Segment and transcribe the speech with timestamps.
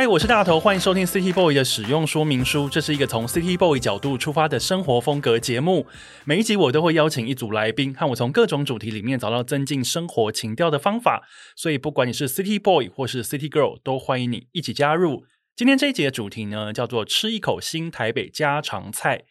[0.00, 2.70] 嗨，我是大头，欢迎收听 City Boy 的使用说明书。
[2.70, 5.86] 这是一个从 City Boy 角度出发的生活风格节目。
[6.24, 11.28] 每一集我都会邀请一组来宾，和我从各种主题里面找到增进生活情调的方法。
[11.54, 15.26] 所以，不管你是 City Boy 或是 City Girl，都欢迎你一起加入。
[15.54, 19.24] 今天这一集的主题呢，叫做“吃一口新台北家常菜”。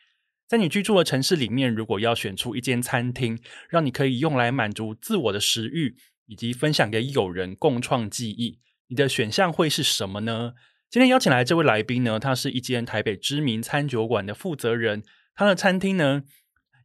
[0.47, 5.95] 在你居住的城市里面，如果要选出一间餐厅，让你可以用来满足自我的食欲，
[6.27, 8.59] 以及分享给友人共创记忆。
[8.91, 10.53] 你的选项会是什么呢？
[10.89, 15.03] 今天邀请来这位来宾呢，他是一间台北知名餐酒馆的负责人。
[15.35, 16.23] 他的餐厅呢，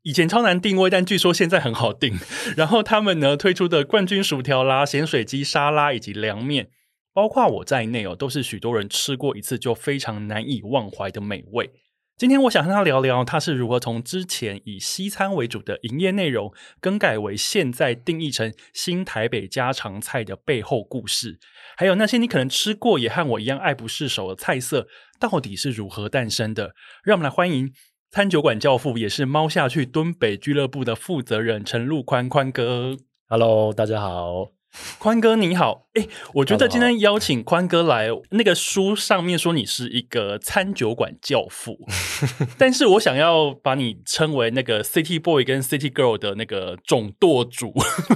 [0.02, 2.14] 以前超难定位，但据说现在很好定。
[2.54, 6.68] 然后他们呢推出的冠军薯条啦、咸水鸡沙拉以及凉面，
[7.14, 11.70] 包括我在内哦，都是许多人吃过一次就非常难以忘怀的美味。
[12.16, 21.40] 今天我想和他聊聊，他是如何从之前以西餐为主的营业内容，更改为现在定义成新台北家常菜的背后故事，
[21.76, 24.86] 还有那些你可能吃过也和我一样爱不释手的菜色，
[25.18, 26.74] 到底是如何诞生的？
[27.02, 27.72] 让我们来欢迎
[28.12, 32.96] 餐酒馆教父，也是猫下去敦北俱乐部的负责人陈陆宽宽哥。
[33.26, 34.53] Hello，大家好。
[34.98, 41.78] 宽哥你好，哎，我觉得今天邀请宽哥来，那个书上面说你是一个餐酒馆教父，
[42.58, 47.72] 但是我想要把你称为那个 City Boy 跟 City Girl 的那个总舵主，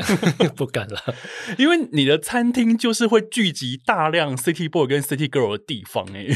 [0.57, 1.15] 不敢了，
[1.59, 6.27] 因为你的餐厅就是会聚集大量 City Boy 跟 City Girl 的地方，哎，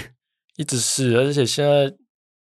[0.57, 1.95] 一直是，而且现在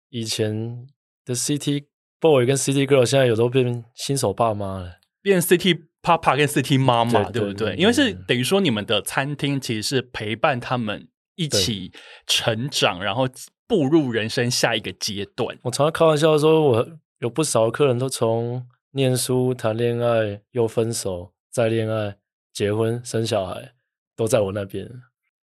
[0.09, 0.87] 以前
[1.25, 1.85] 的 City
[2.19, 5.83] Boy 跟 City Girl 现在有时候变新手爸妈了，变 City。
[6.07, 7.75] 爸爸跟 City 妈妈，对，不对？
[7.75, 11.91] 因为是等于说，你们的餐厅其实是陪伴他们一起
[12.25, 13.27] 成长，然后
[13.67, 15.57] 步入人生下一个阶段。
[15.63, 16.87] 我常常开玩笑说，我
[17.19, 22.15] 有不少客人都从念书、谈恋爱、又分手、再恋爱、
[22.53, 23.73] 结婚、生小孩，
[24.15, 24.89] 都在我那边。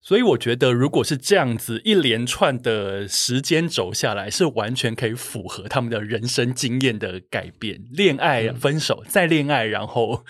[0.08, 7.78] 所以我觉得，如果是这样子一连串的时间轴下来，是完全可以符合他们的人生经验的改变。
[7.90, 10.24] 恋爱、分手、再恋爱，然后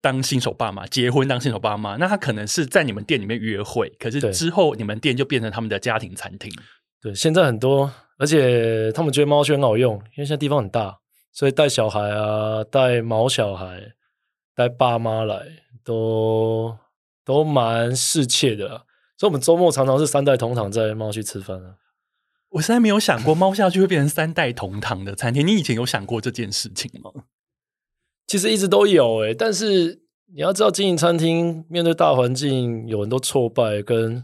[0.00, 6.50] 当新手爸妈，结婚当新手爸妈，那他可能是在你们店里面约会，可是之后你们店就变成他们的家庭餐厅。
[7.02, 10.96] 对，现在很多，而且他们觉得猫圈很好用，因为现在地方很大，
[11.34, 13.92] 所以带小孩啊，带毛小孩，
[14.56, 15.42] 带爸妈来
[15.84, 16.78] 都。
[17.24, 18.68] 都蛮世切的，
[19.16, 21.76] 所以我们周末常常是三代同堂在猫去吃饭啊。
[22.50, 27.10] 我实在没有想过猫下去会变成三代同堂的餐厅，你以前有想过这件事情吗？
[28.26, 30.02] 其实一直都有诶、欸，但是
[30.34, 34.22] 你要知道经营餐厅面对大环境有很多挫败，跟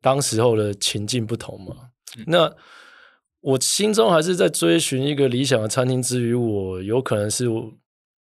[0.00, 1.90] 当时候的情境不同嘛。
[2.18, 2.54] 嗯、那
[3.40, 7.72] 我心中还是在追寻一个理想的餐厅之余，我有可能是我。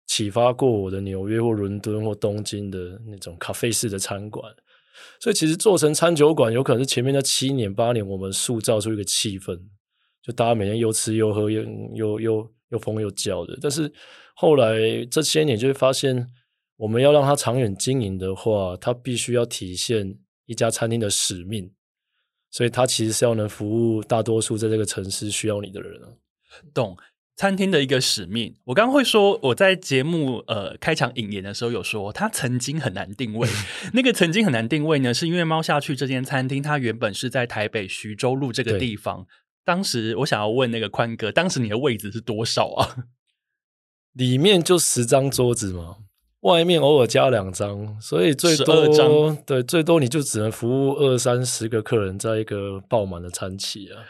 [0.09, 4.43] 启发过我的纽约或伦敦或东京的那种咖啡式的餐馆，
[5.19, 9.55] 所以其实做成餐酒馆，有可能是前面的七年八年，我们塑造出一个气氛，
[10.23, 11.61] 就大家每天又吃又喝又
[11.93, 13.55] 又又又疯又叫的。
[13.61, 13.93] 但是
[14.33, 16.27] 后来这些年就会发现，
[16.75, 20.17] 我们要让它长远经营的话，它必须要体现
[20.47, 21.71] 一家餐厅的使命，
[22.49, 26.09] 所以它其实是要能服务大多数在这个城市需要你的人啊。
[26.73, 26.97] 懂。
[27.39, 33.47] 餐厅的一个使命，我刚刚会说，我在节目呃开场引言的时候有说，它曾经很难定位。
[33.95, 39.25] 那个曾经很难定位呢，是因为猫下去这间餐厅，它原本是在台北徐州路这个地方。
[39.63, 43.05] 当时我想要问那个宽哥，当时你的位置是多少啊？
[44.11, 45.95] 里面就十张桌子嘛，
[46.41, 54.03] 外面偶尔加两张，所以最多对，最多你就只能服务二三十个客人，在一个爆满的餐期啊。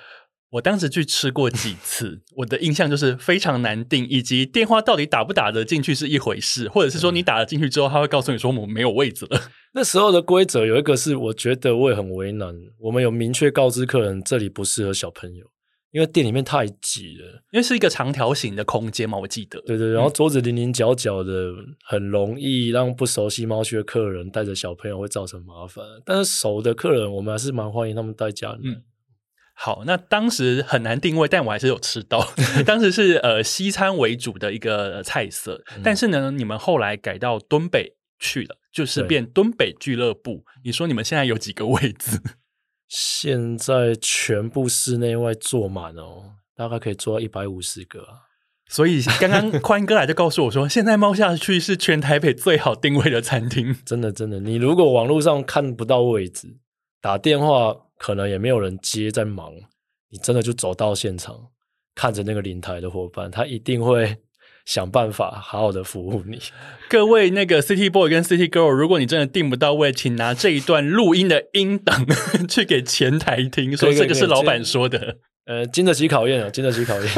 [0.51, 9.39] 我当时去吃过几次，我的印象就是非常难定，以及电话到底打不打得进去是一回事，或者是说你打了进去之后，他会告诉你说我们没有位置了。
[9.73, 15.45] 那时候的规则有一个是，我觉得我也很为难，我们有明确告知客人这里不适合小朋友，
[15.91, 19.61] 因为店里面太挤了，因为是一个长条形的空间嘛，我记得。
[19.61, 21.53] 对对，然后桌子零零角角的，
[21.83, 25.85] 很容易让不熟悉猫区的客人带着小朋友会造成麻烦。
[26.03, 28.61] 但是熟的客人，我们还是蛮欢迎他们带家人。
[28.63, 28.81] 嗯，
[29.61, 32.25] 好，那当时很难定位，但我还是有吃到。
[32.65, 40.45] 当时是呃西餐为主的一个菜色，嗯、但是呢，你们后来改到敦北去了，就是变敦北俱乐部。
[40.63, 42.21] 你说你们现在有几个位置？
[42.87, 48.31] 现在全部室内外坐满哦，大概可以坐到一百五十个啊。
[48.69, 53.75] 所以刚刚 宽哥来就告诉我说，现在猫下去是全台北最好定位的餐厅。
[53.85, 56.55] 真的真的，你如果网络上看不到位置，
[57.01, 59.53] 打电话可能也没有人接，在忙，
[60.09, 61.47] 你真的就走到现场，
[61.95, 64.17] 看着那个领台的伙伴，他一定会。
[64.65, 66.39] 想办法好好的服务你，
[66.87, 72.05] 各位那个 City Boy 跟 City Girl，如果你真的订不到位，请拿这一段录音的音档
[72.47, 75.17] 去给前台听，说这个是老板说的。
[75.49, 77.11] 呃，经得起考验啊， 经得起考验。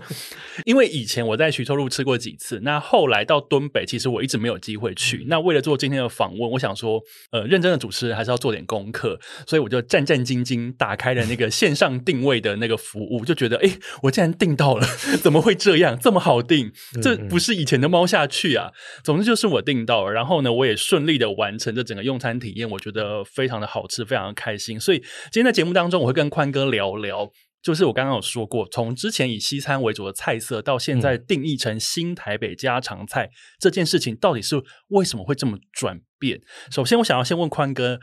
[0.66, 5.24] 因为以前我在徐州路吃过几次，那后来到敦北，其实我一直没有机会去。
[5.28, 7.00] 那为了做今天的访问，我想说，
[7.30, 13.70] 呃，认真的主持人还是要做点功课，所以我就战战兢兢打开了那个线上定位的那个服务，就觉得，哎，
[14.02, 14.86] 我竟然订到了，
[15.22, 16.70] 怎么会这样，这么好订？
[17.00, 18.72] 这不是以前的猫下去啊。
[19.02, 24.78] 总之就是我订到了，然后呢，我也顺利的完成这整个用餐体验，我觉得非常的好吃，非常的开心。
[24.78, 24.98] 所以
[25.32, 27.30] 今天在节目当中，我会跟宽哥聊聊。
[27.62, 36.40] 就是我刚刚有说过，从之前以西餐为主的菜色，到现在定义成新台北家常菜，嗯、这件事情到底是为什么会这么转变？
[36.70, 38.00] 首先，我想要先问宽哥，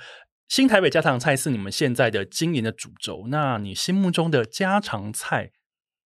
[0.48, 5.52] 新台北家常菜是你们现在的经营的主轴，那你心目中的家常菜，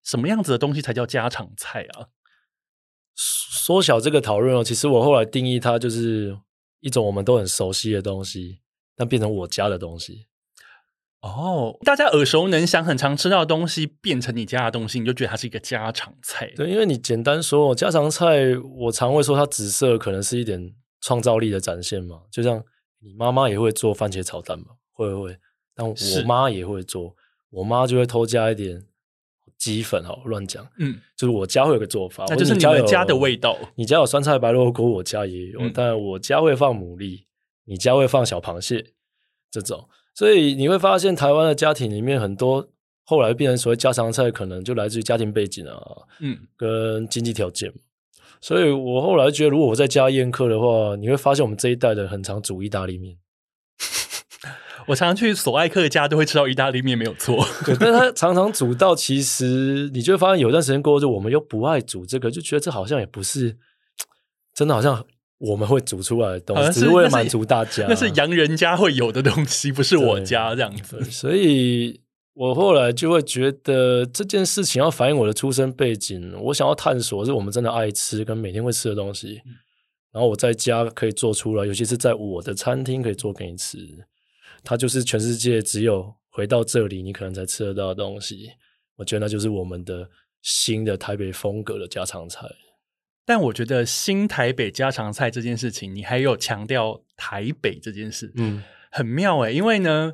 [0.04, 2.08] 什么样子的东西才叫家常菜啊？
[3.16, 6.38] 缩小这个讨论哦，其实我后来定义它就是
[6.80, 8.62] 一种我们都很熟悉的东西，
[8.96, 10.28] 但变成我家的东西。
[11.22, 16.52] 哦，大家耳熟能详、很常吃到的东西变成你家的东西，你就觉得它是一个家常菜。
[16.56, 22.22] 对，因为你简单说家常菜，我常会说它紫色可能是一点创造力的展现嘛。
[22.32, 22.64] 就像
[23.00, 25.38] 你妈妈也会做番茄炒蛋嘛，会不会？
[25.76, 25.96] 但我
[26.26, 27.16] 妈也会做，
[27.52, 28.84] 我妈就会偷加一点
[29.60, 30.68] 鸡粉哦，乱讲。
[30.80, 33.56] 嗯，就是我家会有个做法，那就是你们家的味道。
[33.76, 37.26] 你家有酸菜白肉锅，我家也有，嗯、但我家会放牡蛎，
[37.66, 38.94] 你家会放小螃蟹
[39.52, 39.88] 这种。
[40.14, 42.68] 所以你会发现，台湾的家庭里面很多
[43.04, 45.82] 后来变成所谓家常菜，可能就来自于家庭背景啊，
[46.20, 47.74] 嗯，跟经济条件。
[48.42, 53.18] 所以我后来觉得，如果我在家宴客的话，你会发现我们这一代的很常煮意大利面。
[54.88, 57.46] 我常常去索爱客家都会吃到意大利面，没有错。
[57.66, 63.58] 对，但他常常煮到，其实你就会发现，有段时间过后，就我们又不爱煮这个，就觉得这好像也不是
[64.54, 65.06] 真的，好像。
[65.42, 67.88] 我们会煮出来的东西，只是为了满足大家。
[67.90, 71.04] 那是洋人家会有的东西，不是我家 这样子。
[71.06, 72.00] 所以
[72.36, 76.32] 我后来就会觉得这件事情要反映我的出生背景。
[76.40, 79.42] 我想要探索，是我们真的爱吃跟每天会吃的东西。
[80.12, 83.78] 然后我在家可以做出来，尤其是在我的餐厅可以做给你吃。
[84.64, 88.52] 它就是全世界只有回到这里，你可能才吃得到的东西。
[88.98, 90.08] 我觉得那就是我们的
[90.44, 92.46] 新的台北风格的家常菜。
[93.26, 100.14] 但我觉得新台北家常菜这件事情，你还有强调台北这件事，嗯，很妙诶，因为呢，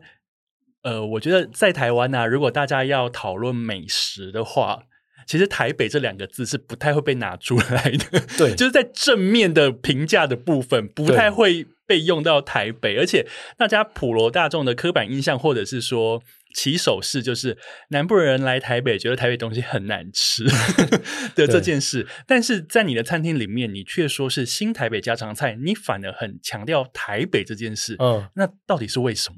[0.83, 4.83] 呃，我觉得在台湾呢、啊，如果大家要讨论美食的话，
[5.25, 13.25] 其实台北这两个字是不太会被拿出来的， 对，就是在正面的评价的部分，不太会被用到台北，而且
[13.57, 16.21] 大家普罗大众的刻板印象，或者是说。
[16.57, 17.55] 起手式就是
[17.89, 20.43] 南部人来台北，觉得台北东西很难吃
[21.35, 27.95] 的这件事，但是在你的餐厅里面，你却说是新台北家常菜，你反而很强调台北这件事。
[27.99, 29.35] 嗯，那到底是为什么？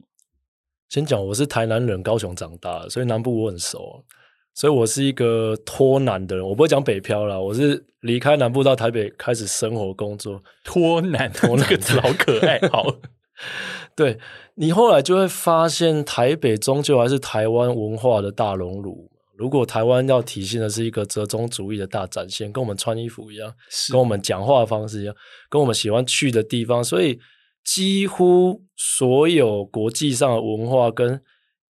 [0.87, 4.05] 先讲，我是台南人，高雄长大的，所以南部我很熟，
[4.53, 6.47] 所以我是一个脱南的人。
[6.47, 10.41] 我不会讲北漂啦，我是离开南部到台北开始生活工作。
[10.63, 12.95] 脱南，脱南这个词好可爱，好。
[13.95, 14.19] 对，
[14.55, 19.09] 你后来就会发现，台北终究还是台湾文化的大熔炉。
[19.35, 23.53] 如果台湾要体现的是一个折中主义的大展现，跟我们穿衣服一样，
[23.89, 25.15] 跟我们讲话的方式一样，
[25.49, 27.17] 跟我们喜欢去的地方，所以
[27.63, 31.21] 几乎所有国际上的文化，跟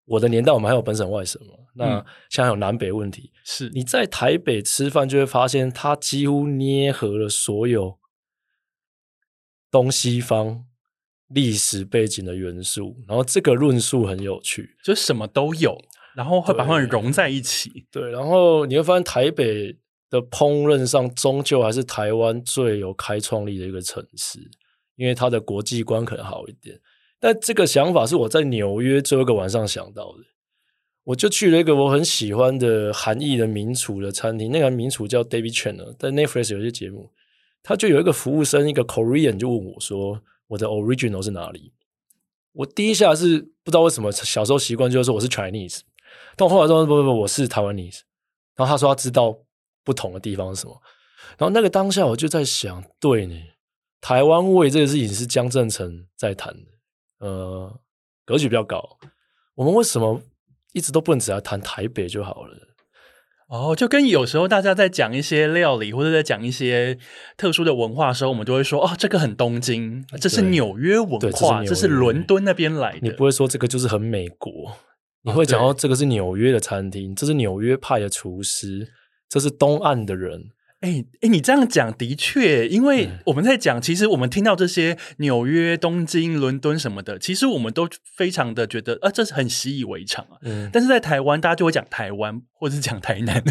[0.06, 1.54] 我的年代，我们还有本省外省嘛？
[1.76, 7.98] 那现在有南北问题，是你在台北吃饭，就会发现它几乎捏合了所有
[9.72, 10.66] 东西方。
[11.34, 15.78] 历史背景的元素，然后这个论述很有趣，就什么都有，
[16.16, 17.86] 然后会把它们融在一起。
[17.92, 19.76] 对，对，然后你会发现台北
[20.10, 24.40] 的烹饪上，终究还是台湾最有开创力的一个城市，
[24.96, 26.80] 因为它的国际观可能好一点。
[27.20, 30.20] 但这个想法是我在纽约最后一个晚上想到的。
[31.06, 37.12] 我就去了一个我很喜欢的韩裔的民厨的餐厅，那个民厨叫 David Chen，在 Netflix 有些节目，
[37.62, 41.74] 他就有一个服务生，一个 Korean 就问我说：“我的 original 是哪里？”
[42.54, 45.80] 我第一下是不知道为什么小时候习惯就是说我是 Chinese，
[46.36, 48.02] 但我后来说不不不，我是台湾 ese。
[48.56, 49.36] 然后他说他知道
[49.84, 50.80] 不同的地方是什么，
[51.40, 53.36] 然后那个当下我就在想，对呢，
[54.00, 56.72] 台湾味这个事情是江正成在谈的，
[57.18, 57.80] 呃，
[58.24, 59.00] 格局比较高，
[59.56, 60.22] 我们为什么
[60.74, 62.56] 一直都不能只来谈台北就好了？
[63.54, 66.98] 哦，就跟有时候大家在讲一些料理或者在讲一些
[67.38, 73.00] 特殊的文化的时候，我们就会说，哦，这个很东京，这是纽约文化，这是，这是伦敦那边来的。
[73.04, 74.52] 你不会说这个就是很美国，
[75.22, 78.88] 你会讲到这个是纽约的餐厅，这是纽约派的厨师，
[79.30, 80.46] 这是东岸的人。
[80.84, 87.88] 哎哎，你这样讲的确，因为我们在讲，其实我们听到这些纽约、东京、伦敦什么的，其实我们都
[88.18, 90.36] 非常的觉得，啊，这是很习以为常啊。
[90.42, 93.42] 嗯，但是在台湾，大家就会讲台湾，或者是讲台南，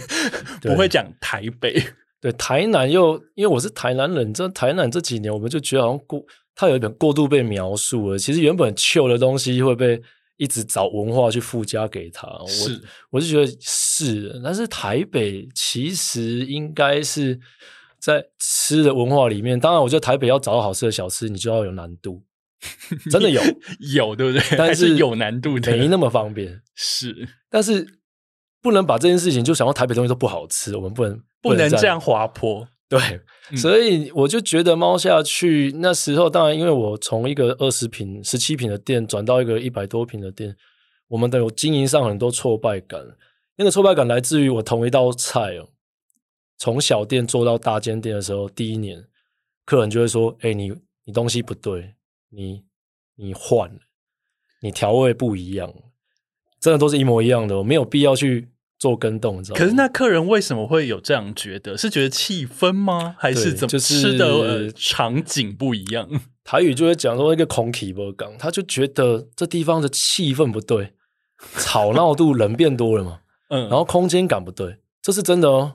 [0.61, 1.83] 不会讲台北。
[2.21, 6.23] 对，台南又因为我是台南人，这台南这几年，我们就觉得好像过，
[6.55, 8.19] 它有一点过度被描述了。
[8.19, 10.03] 其实原本旧的东西会被。
[10.39, 12.73] 一直找文化去附加给他，是，
[13.11, 13.47] 我我就觉得
[14.05, 17.39] 是，但是台北其实应该是
[17.99, 22.23] 在吃的文化里面，当然，我觉得台北要找到好吃的小吃，你就要有难度，
[23.11, 23.41] 真的有
[23.95, 24.43] 有对不对？
[24.59, 27.87] 但是，是有难度的，没那么方便， 是，但是
[28.61, 32.67] 不能把这件事情就想到台北东西都不好吃，我们不能不能这样滑坡。
[32.89, 33.01] 对，
[33.57, 40.55] 所以我就觉得猫下去那时候，当然因为我从一个二十平、十七平的店转到一个一百多平的店，
[41.09, 43.01] 我们都有经营上很多挫败感。
[43.63, 45.69] 那个挫败感来自于我同一道菜哦，
[46.59, 49.05] 从小店做到大间店的时候，第一年
[49.65, 51.95] 客人就会说：“哎，你你东西不对，
[52.31, 52.65] 你
[53.15, 53.81] 你换了，
[54.63, 55.73] 你调味不一样，
[56.59, 58.49] 真的都是一模一样的，我没有必要去。”
[58.83, 59.61] 做跟动，你知道吗？
[59.61, 61.77] 可是那客人为什么会有这样觉得？
[61.77, 63.15] 是觉得气氛吗？
[63.17, 66.09] 还是怎么吃的、呃、场景不一样？
[66.43, 70.95] 台语就会讲说一个空气不刚，他就觉得这地方的气氛不对，
[71.59, 73.21] 吵闹度人变多了嘛，
[73.53, 75.75] 嗯，然后空间感不对，这是真的哦。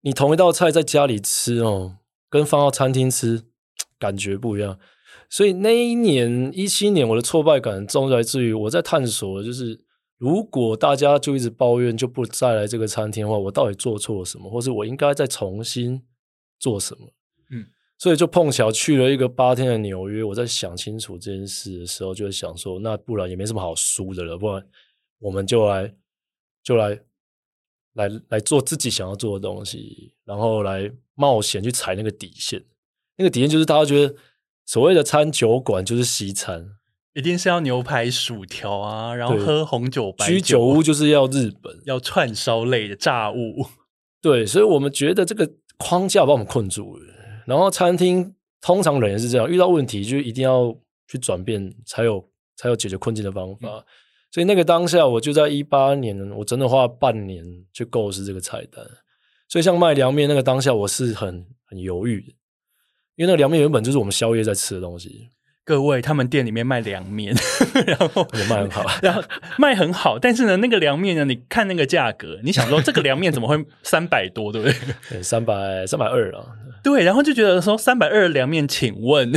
[0.00, 1.98] 你同一道菜在家里吃哦，
[2.30, 3.44] 跟放到餐厅吃
[3.98, 4.78] 感觉不一样。
[5.28, 9.84] 所以那一年一七年，我的挫败感重来自于我在探索，就是。
[10.18, 16.02] 如果大家就一直抱怨，就不再来这个餐厅的话，我到底做错了什么，或是我应该再重新
[16.58, 17.12] 做什么？
[17.50, 17.66] 嗯，
[17.98, 20.24] 所以就碰巧去了一个八天的纽约。
[20.24, 24.66] 我在想清楚这件事的时候，就想说，那不然也没什么好输的了，不然
[25.18, 25.94] 我们就来，
[26.66, 26.98] 就来，
[27.92, 32.60] 来来做自己想要做的东西，然后来冒险去踩那个底线。
[33.16, 34.16] 那个底线就是大家觉得
[34.64, 36.72] 所谓的餐酒馆就是西餐。
[37.14, 40.32] 一定是要牛排、薯条啊，然后喝红酒、白酒。
[40.34, 43.64] 居酒屋就是要日本，要串烧类的炸物。
[44.20, 47.06] 对，所以我们觉得这个框架把我们困住了。
[47.46, 53.68] 然后餐厅通常人也是这样，遇到问题就一定要去转变，才有才有解决困境的方法。
[53.68, 53.84] 嗯。
[54.36, 58.84] 所以那个当下，我就在一八年，我真的花半年去构思这个菜单。
[59.48, 62.26] 所以像卖凉面那个当下，我是很很犹豫的，
[63.14, 65.30] 因为那个凉面原本就是我们宵夜在吃的东西。
[65.66, 67.34] 各位，他们店里面卖凉面，
[67.88, 69.20] 然后卖很好， 然后
[69.58, 74.76] 卖很好，但是呢，那个凉面呢，你看那个价格，你想说这个凉面怎么会三百多，对不对？
[75.10, 76.46] 对，三百三百二啊。
[76.84, 79.32] 对，然后就觉得说三百二的凉面，请问，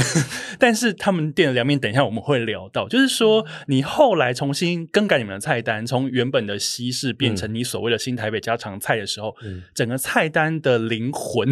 [0.59, 11.49] 但是他们店的凉面，等一下我们会聊到，就是说你后来重新更改你们的菜单，从原本的西式变成你所谓的新台北家常菜的时候，嗯、整个菜单的灵魂。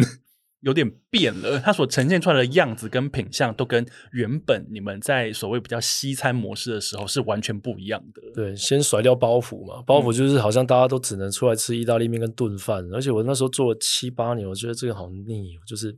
[0.60, 8.20] 有点变了，它所呈现出来的样子跟品相都跟原本你们在所谓比较西餐模式的时候是完全不一样的。
[8.34, 15.56] 对，先甩掉包袱嘛，包袱就是好像大家都只能出来吃意大利面跟炖饭，嗯、而且我那时候做了七八年，我觉得这个好腻。
[15.64, 15.96] 就是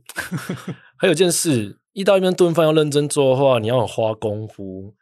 [0.95, 4.93] 还有件事，意大利面炖饭要认真做的话，你要很花功夫，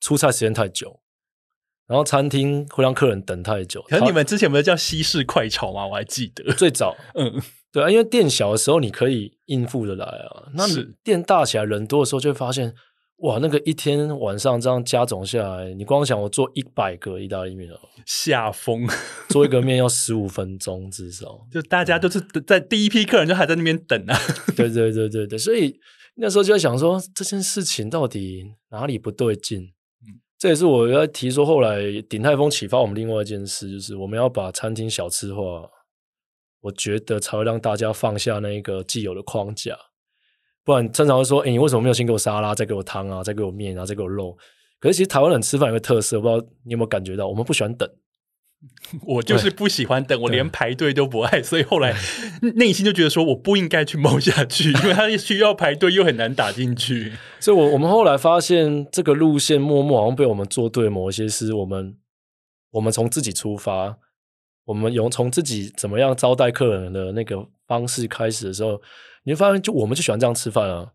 [0.00, 1.00] 出菜时间太久，
[1.86, 3.82] 然后餐厅会让客人等太久。
[3.88, 5.86] 可是你们之前不是叫西式快炒吗？
[5.86, 7.42] 我还记得最早， 嗯。
[7.70, 10.48] 对啊，因为店小的时候你可以应付的来啊。
[10.54, 10.64] 那
[11.04, 12.74] 店大起来人多的时候，就会发现
[13.18, 18.88] 哇，那个一天晚上这样加总下来，你光想我做一百个意大利面哦，下风
[19.28, 24.16] 做一个面要十五分钟至少，就大家都是在第一批客人就还在那边等啊。
[24.56, 25.78] 对对对对对，所以
[26.14, 29.60] 那时候就在想说这件事情到底哪里不对劲？
[29.60, 35.42] 嗯，这也是我要提说，后来鼎泰丰启发我们另外一件事，就是我们要把餐厅小吃化。
[36.60, 39.76] 我觉得才会让大家放下那个既有的框架，
[40.64, 44.36] 不然正常会说：“哎，你为什么没有先给我沙拉，再给我汤啊，再给我面啊，再给我肉？”
[44.80, 47.88] 可是其实台湾人吃饭有个特色，不知道你有没有感觉到，我们不喜欢等。
[49.06, 51.94] 我就是不喜欢等， 我连排队都不爱，所以后来
[52.56, 57.12] 内心就觉得说我不应该去冒下去，因为他需要排队又很难打进去。
[57.38, 61.96] 所以我我们后来发现这个路线默默好像被我们做对某一些事，我们
[62.72, 63.96] 我们从自己出发，
[64.68, 68.78] 我们由从自己怎么样招待客人的那个方式开始的时候，
[69.24, 70.92] 你会发现就我们就喜欢这样吃饭啊。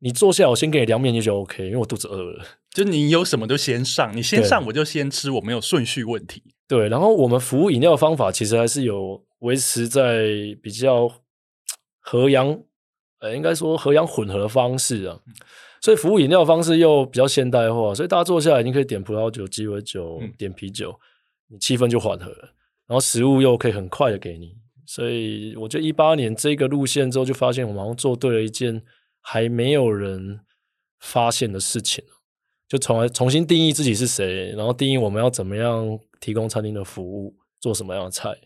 [0.00, 2.44] 你坐下，我先给你凉面你就 OK，因为我肚子饿了。
[2.70, 6.42] 就你有什么都先上，你先上我就先吃，我没有顺序问题。
[6.66, 10.26] 对，然后我们服务饮料的方法其实还是有维持在
[10.60, 11.08] 比较
[12.00, 12.58] 和洋，
[13.20, 15.20] 呃，应该说和洋混合的方式啊。
[15.80, 20.98] 所以服务饮料的方式又比较现代化，所以大家坐下来，你可以点葡萄酒、鸡尾酒、点啤酒，
[21.46, 22.50] 你气氛就缓和了，
[22.86, 24.56] 然后食物又可以很快的给你。
[24.84, 28.82] 所以我觉得一八年这个路线之后，就发现我们好像做对了一件
[29.20, 30.40] 还没有人
[31.00, 32.04] 发现的事情。
[32.68, 38.36] 就重来重新定义自己是谁，然后定义我们要怎么样提供餐厅的服务，做什么样的菜。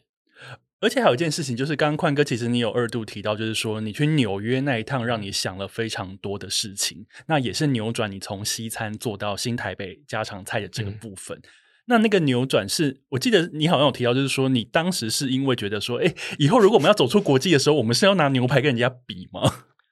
[0.79, 11.37] 而且还有一件事情，就是刚刚宽哥，其实你有二度提到，就是说你去纽约那一趟，让你想了非常多的事情，那也是扭转你从西餐做到新台北家常菜的这个部分。
[11.37, 11.43] 嗯、
[11.91, 19.43] 那那个扭转是我记得你好像有提到，就是说你当时是因为觉得说，哎，以后如果我们要走出国际的时候，我们是要拿牛排跟人家比吗？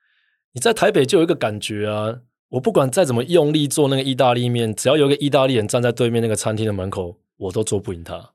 [0.54, 2.20] 你在台北就有一个感觉啊。
[2.50, 8.30] 我不管再怎么用力做那个意大利面，只要有一个意大利人站在对面那个餐厅的门口，我都做不赢他。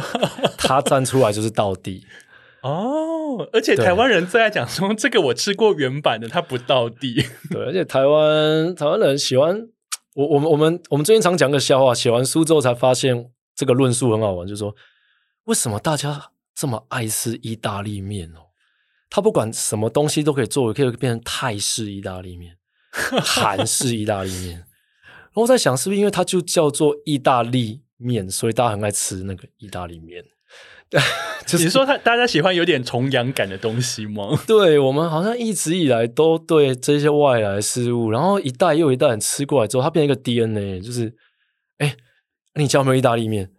[0.56, 2.06] 他站出来就是倒地
[2.62, 7.22] 哦，而且台湾人最爱讲说这个我吃过原版的，他不倒地。
[7.50, 9.68] 对，而且台湾台湾人喜欢
[10.18, 14.74] 我，我们我们我们最近常讲个笑话，写完书之后才发现这个论述很好玩，就是说
[15.44, 18.50] 为什么大家这么爱吃意大利面哦？
[19.08, 22.56] 他不管什么东西都可以做，可以变成泰式意大利面。
[23.22, 30.24] 韩式意大利面，然后我在想，是不是因为它就叫做意大利面，所以大家很爱吃那个意大利面？
[31.46, 34.38] 就是你说他大家喜欢有点崇洋感的东西吗？
[34.46, 41.14] 对，我们好像一直以来都对这些外来事物，然后一代又一代人吃过来之后，它变成一个 DNA，就是
[41.78, 41.96] 哎，
[42.54, 43.50] 你家有没有意大利面？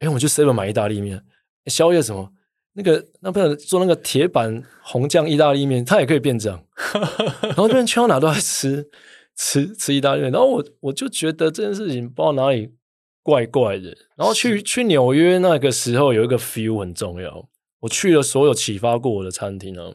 [0.00, 1.22] 哎，我去 seven 买意大利面，
[1.66, 2.30] 宵夜什么？
[2.74, 6.64] 那个那朋友做那个铁板红酱意大利面，他也可以变这样，
[7.42, 8.88] 然后这边去到哪都在吃
[9.36, 12.72] 吃吃意大利面，然后我我就觉得这件事情不知道哪里
[13.22, 13.96] 怪怪的。
[14.16, 17.48] 然后去去纽约那个时候有一个 feel 很重要，
[17.80, 19.94] 我去了所有启发过我的餐厅呢，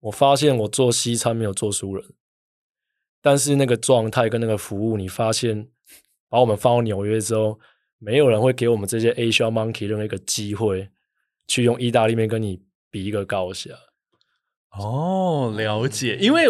[0.00, 2.04] 我发现我做西餐没有做熟人，
[3.20, 5.68] 但是那个状态跟那个服务，你发现
[6.28, 7.58] 把我们放到纽约之后，
[7.98, 10.88] 没有人会给我们这些 Asian Monkey 任何一个机会。
[11.46, 13.70] 去用意大利面跟你比一个高下
[14.70, 16.16] 哦，了解。
[16.20, 16.46] 因为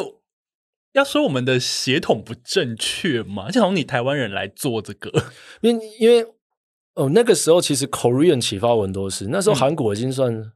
[0.93, 5.11] 要说我们的血统不正确嘛，就从你台湾人来做这个，
[5.61, 6.27] 因为因为
[6.95, 9.29] 哦那个时候其实 Korean 启发我很多事。
[9.31, 10.53] 那时候韩国已经算、嗯、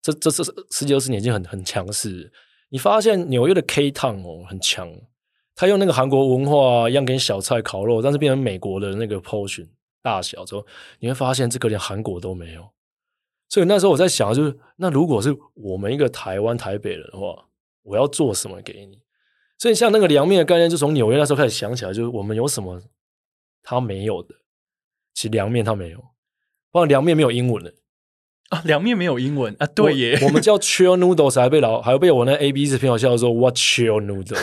[0.00, 2.32] 这这这十几二十年已经很很强势。
[2.70, 4.90] 你发现纽约的 K Town 哦很强，
[5.54, 9.68] 他用那个韩国文化一样给你小菜烤肉，但是变成美国的那个 portion
[10.02, 10.66] 大小之后，
[10.98, 12.68] 你会发现这个连韩国都没有。
[13.50, 17.46] 所以那时候我在想，就是那如果是我们一个台湾台北人的话，
[17.82, 19.03] 我要做什么给你？
[19.58, 22.82] 所以像那个凉面的概念，就从纽约那时候开始想起来，就是我们有什么
[23.62, 24.34] 他没有的，
[25.14, 25.98] 其实凉面他没有，
[26.70, 27.72] 不然凉面没有英文的。
[28.50, 29.66] 啊，凉面没有英文啊？
[29.68, 34.36] 对耶，我，我们叫 chill noodles，还被老还被我那 A B C 朋友笑说 What chill noodles？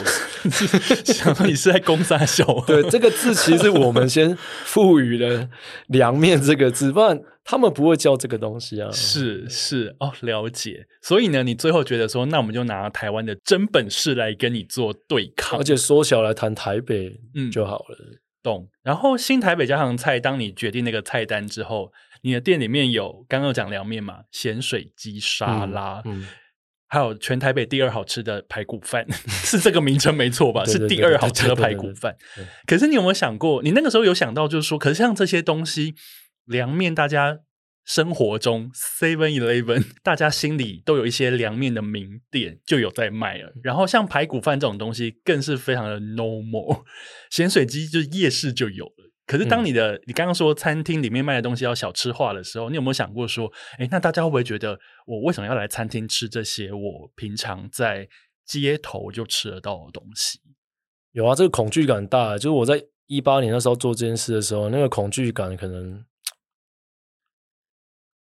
[1.13, 2.43] 想说你是在攻三小？
[2.65, 5.47] 对，这个字其实是我们先赋予了
[5.85, 8.89] 凉面这个字，不然他们不会教这个东西啊。
[8.91, 10.85] 是是哦，了解。
[11.01, 17.97] 所以呢，你最后觉得说，那我们就拿台湾的真本事来跟你做对抗，而且缩小来谈台北嗯就好了。
[17.99, 18.69] 嗯，懂。
[18.83, 21.91] 然后新台北家常菜，当你决定那个菜单之后。
[22.23, 26.27] 你的店里面有刚刚讲凉面嘛，咸水鸡沙拉，嗯嗯、
[26.87, 30.63] 还有全台北第二好吃的排骨饭， 是这个名称没错吧？
[30.65, 32.15] 是第二好吃的排骨饭。
[32.67, 35.95] 可是你有没有想过，你那个时候有想到，就是说，可是像这些东西，
[36.45, 37.39] 凉面，大家
[37.85, 43.51] 生活中 Seven Eleven， 大家心里都有一些凉面的名店就有在卖了。
[43.63, 46.83] 然后像排骨饭这种东西，更是非常的 normal，
[47.31, 49.11] 咸水鸡就夜市就有了。
[49.27, 58.09] 可是，当你的、嗯、你刚刚说餐厅里面卖的东西要小吃化的时候，你有没有想过说，哎，那大家会不会觉得我为什么要来餐厅吃这些我平常在
[58.45, 60.39] 街头就吃得到的东西？
[61.13, 62.37] 有啊，这个恐惧感大。
[62.37, 66.03] 就是我在一八年那时候做这件事的时候，那个恐惧感可能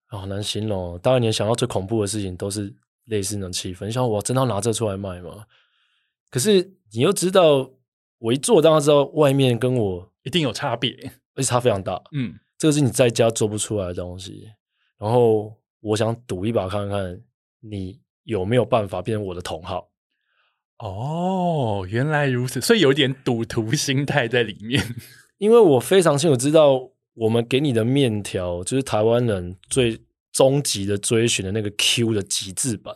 [0.09, 0.99] 好、哦、难形容。
[0.99, 5.45] 当然，你想到最恐怖的事情都是类似那种气氛，你想我真的要拿这出来卖吗？
[6.29, 7.71] 可是你又知道，
[8.17, 10.09] 我一做，当然知道外面跟我。
[10.23, 10.91] 一定有差别，
[11.33, 11.99] 而且差非常大。
[12.11, 14.49] 嗯，这个是你在家做不出来的东西。
[14.97, 17.21] 然后我想赌一把看看，
[17.61, 19.89] 你有没有办法变成我的同好。
[20.79, 24.83] 哦，原来如此，所以有点赌徒心态在里面。
[25.39, 29.99] 因为我非常清楚知道，我们给你的面条就是台湾人最
[30.31, 32.95] 终极的追寻的那个 Q 的极致版，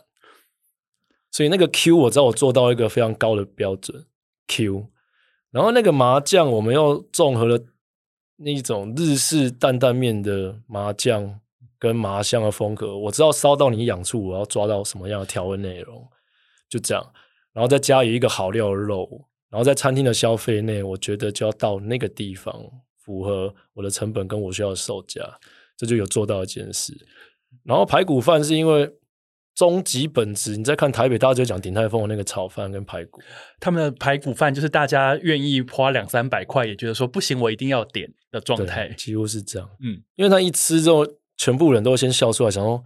[1.30, 4.06] 所以那个 Q 我知道我做到一个非常高的标准
[4.48, 4.88] Q，
[5.50, 7.62] 然后那个麻酱我们又综合了
[8.36, 11.40] 那种日式担担面的麻酱
[11.78, 16.08] 跟麻香的风格，我知道烧到你痒处，我要抓到什么样的调味内容，
[16.70, 17.12] 就这样。
[17.52, 22.54] 然后再加以一个好料的肉，然后在餐厅的消费内，我觉得就要到那个地方。
[23.04, 25.22] 符合我的成本跟我需要的售价，
[25.76, 26.92] 这就有做到一件事。
[27.62, 28.90] 然后排骨饭是因为
[29.54, 33.20] 终极本质，你再看台北，大家就讲鼎泰丰的那个炒饭跟排骨，
[33.60, 39.70] 他们的排骨饭就是大家愿意花两三百块，也觉得说不行，我一定要点的状态，几乎是这样。
[39.80, 42.82] 嗯，因为他一吃之后，全部人都会先笑出来，想说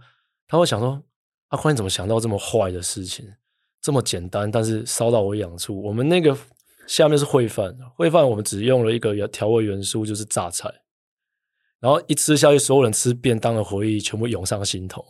[0.47, 1.01] 他会想说
[1.47, 3.25] 阿宽你怎么想到这么坏的事情？
[3.81, 5.81] 这么简单，但是烧到我痒处。
[5.81, 6.37] 我们那个
[6.89, 10.67] 下面是烩饭，烩饭我们只用了一个调味元素，就是榨菜。
[11.79, 15.05] 然后一吃下去，所有人吃便当的回忆全部涌上心头。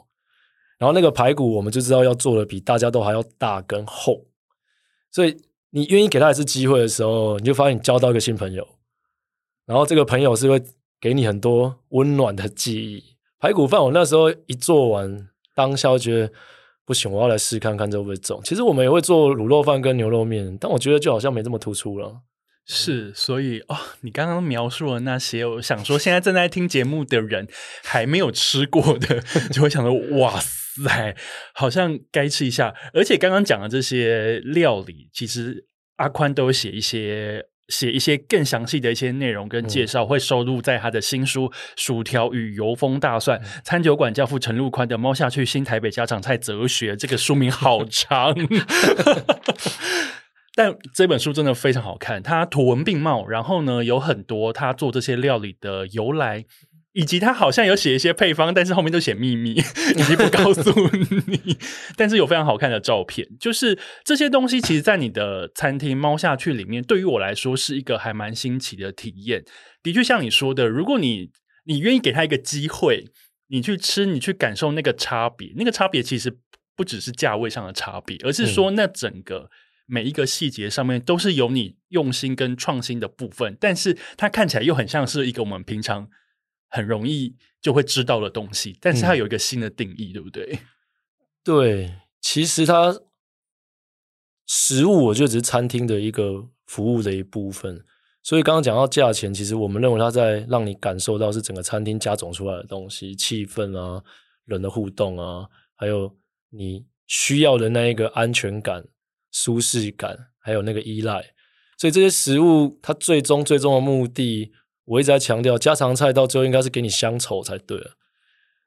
[0.78, 4.26] 然后那个排骨，我们就知道要做的比大家都还要大跟厚。
[5.10, 8.68] 所以你愿意给他一次机会的时候，你就发现你交到一个新朋友。
[9.66, 10.62] 然后这个朋友是会
[11.00, 13.16] 给你很多温暖的记忆。
[13.40, 16.34] 排骨饭我那时候一做完，当下觉得。
[16.90, 18.42] 不行，我要来试看看这会不会中。
[18.44, 22.22] 其实我们也会做卤肉饭跟牛肉面，但我觉得就好像没这么突出了。
[22.66, 27.48] 是，所以哦，你刚刚描述的那些，我想说，现在正在听节目的人
[27.84, 29.22] 还没有吃过的，
[29.54, 31.16] 就会想说，哇塞，
[31.54, 32.74] 好像该吃一下。
[32.96, 37.46] 而且刚刚讲的这些料理，其实阿宽都有写一些。
[37.70, 43.40] 写一些更详细的一些内容跟介绍，会收录在他的新书《薯条与油封大蒜》。
[43.64, 48.36] 餐酒馆教父陈陆宽的《猫下去新台北家常菜哲学》，这个书名好长，
[50.56, 52.22] 但这本书真的非常好看。
[52.22, 56.46] 它图文并茂，然后呢，有很多他做这些料理的由来。
[57.00, 59.52] 以及他好像有写一些配方，但是后面都写秘密，
[59.96, 60.70] 以及不告诉
[61.28, 61.58] 你。
[61.96, 69.46] 但是有非常好看的照片，就是这些东西，其实，在你的餐厅猫下去里面，对于我来说是一个还蛮新奇的体验。
[69.82, 71.32] 的确，像你说的，如果你
[71.68, 73.06] 你愿意给他一个机会，
[73.48, 76.38] 你去吃，你去感受那个差别，那个差别其实
[76.76, 79.50] 不只是价位上的差别，而是说那整个
[79.86, 86.10] 每一个细节上面都是有你用心跟创新的部分，但是它看起来又很像是一个我们平常。
[86.70, 90.60] 很容易就会知道的东西，但是它有一个新的定义，嗯、对不对？
[91.44, 93.02] 对，其实它
[94.48, 97.84] 食物，我觉得只是餐厅的一个服务的一部分。
[98.22, 104.04] 所以刚刚讲到价钱，其实我们认为它在让你感受到是整个餐厅加总出来的东西，气氛啊，
[104.46, 106.16] 人的互动啊，还有
[106.50, 108.86] 你需要的那一个安全感、
[109.32, 111.34] 舒适感，还有那个依赖。
[111.78, 114.52] 所以这些食物，它最终最终的目的。
[114.90, 117.92] 我一直在强调，家常菜到最后应该是给你乡愁才对啊。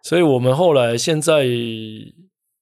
[0.04, 1.44] 所以我们后来现在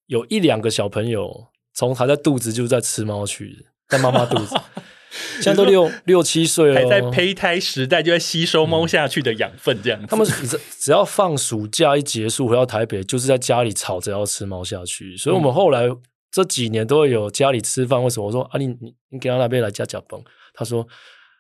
[0.07, 4.57] 有一两个小朋友，从还在肚子就在吃猫去，在妈妈肚子，
[5.43, 10.07] 现在都六六七岁了，还在胚胎时代就在吸收猫下去的养分，这样子。
[10.07, 15.17] 他们只只要放暑假一结束回到台北，就是在家里吵着要吃猫下去。
[15.17, 15.85] 所以我们后来
[16.31, 18.03] 这几年都会有家里吃饭。
[18.03, 18.27] 为什么？
[18.27, 20.23] 我说啊，你你你给他那边来家家崩，
[20.55, 20.87] 他说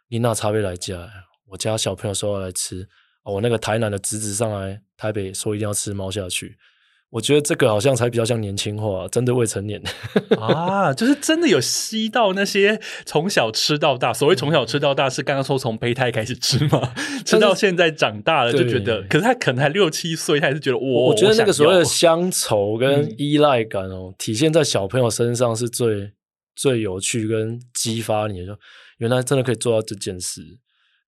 [0.09, 1.09] 你那茶杯来家。
[1.51, 2.87] 我家小朋友说要来吃，
[3.25, 6.57] 我那个台南的侄子上来台北说一定要吃猫下去，
[7.11, 9.83] 我觉得这个好像才比较像年轻化，真的未成年
[10.39, 14.13] 啊，就是真的有吸到那些从小吃到大。
[14.13, 16.95] 所谓从小吃到大，是刚刚说从胚胎开始吃嘛，
[17.27, 26.13] 吃到现在长大了就觉得，可是他可能还六七岁，他还是觉得我我觉得那个所谓的乡愁跟依赖感哦，嗯、体现在小朋友身上是最
[26.55, 28.59] 最有趣跟激发你的，说
[28.99, 30.43] 原来真的可以做到这件事。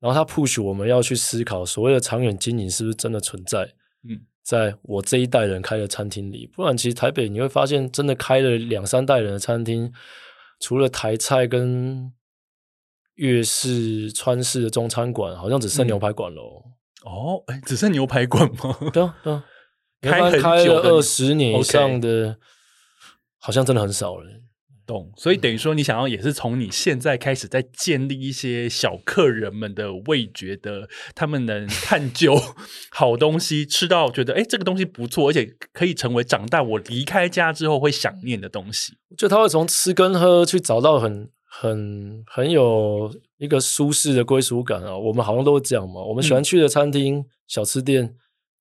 [0.02, 3.72] 然后他 push 我们要去思考所谓的长远经营是不是真的存在？
[4.02, 9.92] 嗯，在我这一代人开的餐厅里，不然其实台北你会发现，真的开了两三代人的餐厅，
[10.58, 12.12] 除了台菜跟
[13.14, 16.64] 粤式、川式的中餐馆，好像只剩牛排馆喽。
[17.04, 18.76] 哦，哎，只剩牛排馆吗？
[18.92, 19.44] 对啊，对啊，
[20.00, 22.36] 开开了二十年以上的，
[23.38, 24.41] 好像真的很少了。
[24.92, 32.38] 懂，所以等于说，你想要也是从你现在开始，在建立一些小客人们的味觉的，他们能探究
[32.92, 38.92] 好东西，吃到觉得哎，这个东西不错，而且可以成为长大我离开家之后会想念的东西。
[39.16, 44.94] 就他会从吃跟喝去找到很很很有一个舒适的归属感啊。
[44.94, 46.02] 我们好像都会这样嘛。
[46.02, 48.14] 我们喜欢去的餐厅、嗯、小吃店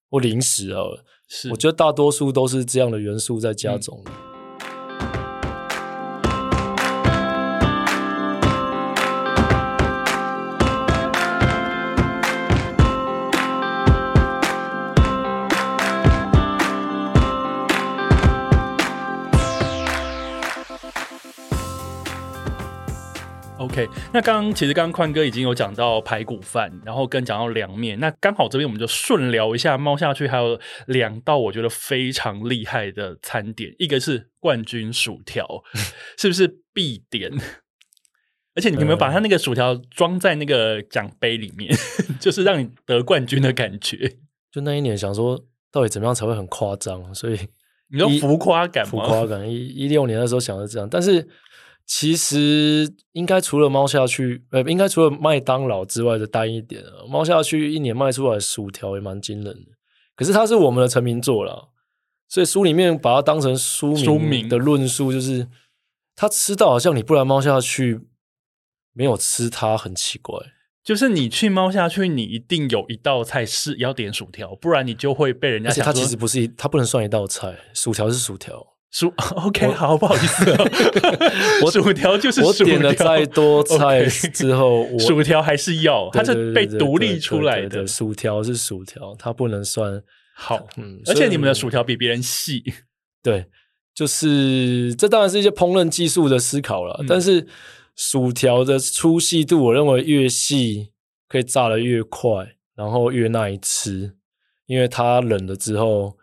[0.09, 0.81] 或零食啊，
[1.27, 4.11] 是我觉得大多数都是这样的元素在加总的。
[4.11, 4.30] 嗯
[23.71, 35.47] OK，那刚刚其实刚刚宽哥已经有讲到排骨饭，然后跟讲到凉面，那刚好这边我们就顺聊一下，猫下去还有两道我觉得非常厉害的餐点，一个是冠军薯条，
[36.19, 37.31] 是不是必点？
[38.55, 41.73] 而且你有没有把它那个薯条装在那个奖杯里面，
[42.19, 44.17] 就是让你得冠军的感觉？
[44.51, 47.15] 就那一年想说，到底怎么样才会很夸张？
[47.15, 47.39] 所以
[47.89, 48.85] 你说浮夸感？
[48.85, 49.49] 浮夸感。
[49.49, 51.25] 一一六年的时候想的这样，但是。
[51.85, 59.71] 其实应该除了猫下去，呃，应该除了麦当劳之外的单一点啊，猫下去一年卖出来薯条也蛮惊人的。
[60.15, 61.69] 可是它是我们的成名作啦，
[62.29, 65.47] 所以书里面把它当成书名的论述，就是
[66.15, 68.01] 他吃到好像你不然猫下去
[68.93, 70.37] 没有吃它很奇怪。
[70.83, 75.69] 就是你去猫下去，你一定有一道菜是要点薯条，不然你就会被人家。
[75.69, 78.70] 而且它其实不是一，它不能算一道菜，薯条是薯条。
[78.91, 80.69] 薯 OK 好，不好意思哦，
[81.63, 87.87] 我薯条就是薯条，我点了再多菜 之后，okay, 薯条还是要，它是被独立出来的。
[87.87, 90.03] 薯条是薯条，它不能算
[90.35, 90.67] 好。
[90.75, 92.63] 嗯，而且你们的薯条比别人细。
[93.23, 93.45] 对，
[93.95, 96.97] 就是这当然是一些烹饪技术的思考了。
[96.99, 97.47] 嗯、但是
[97.95, 100.91] 薯条的粗细度，我认为越细
[101.29, 104.17] 可以炸得越快，然后越耐吃，
[104.65, 106.17] 因为它冷了之后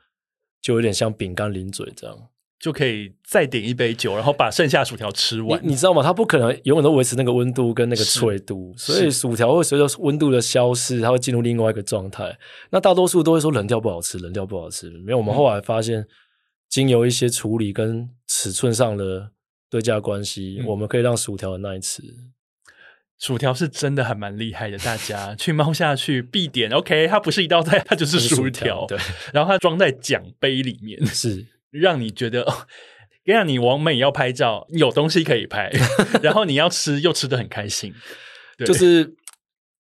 [0.61, 2.29] 就有点像饼干零嘴这样。
[2.61, 5.61] 就可以再点一杯酒，然后把剩下薯条吃完。
[5.63, 6.03] 你，你知道吗？
[6.03, 12.37] 它不可能永远都维持那个温度跟那个脆度，所以薯条会随着温度的消失，它会进入另外一个状态。
[12.71, 14.91] 那大多数都会说冷掉不好吃，冷掉不好吃。
[14.91, 16.05] 没有，我们后来发现，
[16.69, 19.31] 经由一些处理跟尺寸上的
[19.71, 22.03] 对价关系，嗯、我们可以让薯条很耐吃。
[23.21, 26.71] 薯条是真的还蛮厉害的，大家去猫下去必点。
[26.71, 28.85] OK，它不是一道菜，它就是薯条。
[28.87, 28.99] 对，
[29.33, 31.07] 然后它装在奖杯里面。
[31.07, 31.47] 是。
[31.71, 32.47] 让你觉得，
[33.25, 35.71] 让你完美要拍照，有东西可以拍，
[36.23, 37.93] 然后你要吃又吃得很开心。
[38.65, 39.15] 就是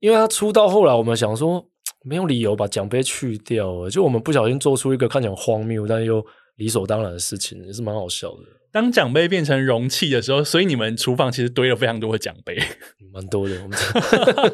[0.01, 1.67] 因为他出到后来，我们想说
[2.05, 6.25] 没有理由把奖杯去掉了，就我们不小心做出一个看起来荒谬但又
[6.57, 8.39] 理所当然的事情，也是蛮好笑的。
[8.71, 12.57] 当奖杯变成容器的时候，所以你们厨房其实堆了非常多的奖杯，
[13.13, 13.61] 蛮多的。
[13.63, 13.79] 我们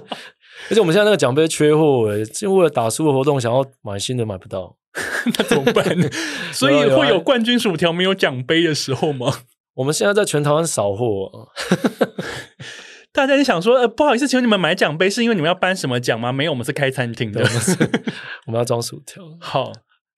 [0.71, 4.77] 而且我们现在那个奖杯缺货，哎，就为了打书的活动，想要买新的买不到。
[5.37, 6.09] 那怎么办呢？
[6.53, 9.41] 所以会有冠军薯条没有奖杯的时候吗？
[9.75, 11.49] 我们现在在全台湾扫货，
[13.13, 16.33] 大家就想说，呃，不好意思，请问你们买奖杯是因为你们要颁什么奖吗？
[16.33, 17.41] 没有，我们是开餐厅的，
[18.47, 19.23] 我们要装薯条。
[19.41, 19.73] 好。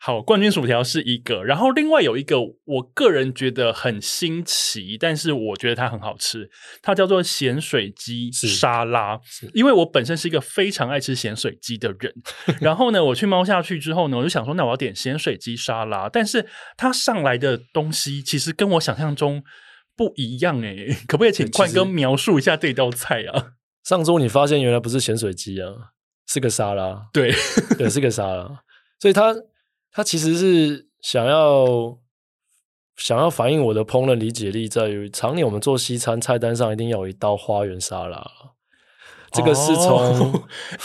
[0.07, 6.49] 好，冠军薯条是一个，然后另外有一个，我个人觉得很新奇，但是我觉得它很好吃，
[6.81, 9.19] 它叫做咸水鸡沙拉。
[9.53, 12.15] 因为我本身是一个非常爱吃咸水鸡的人，
[12.63, 19.43] 然后呢，我去猫下去之后呢，我就想说，那我要点咸水鸡沙拉，但是它上来的东西其实跟我想象中
[19.97, 23.55] 不一样诶， 可不可以请冠哥描述一下这道菜啊？
[23.83, 25.69] 上周你发现原来不是咸水鸡啊，
[26.29, 27.35] 是个沙拉，对
[27.77, 28.63] 对，是个沙拉，
[29.01, 29.35] 所以它。
[29.97, 31.97] 它其实是想要
[32.99, 38.23] 想要反映我的烹饪理解力，在于常年我们做西餐菜单上一定要有一道花园沙拉，
[39.33, 40.43] 这个是从哎、哦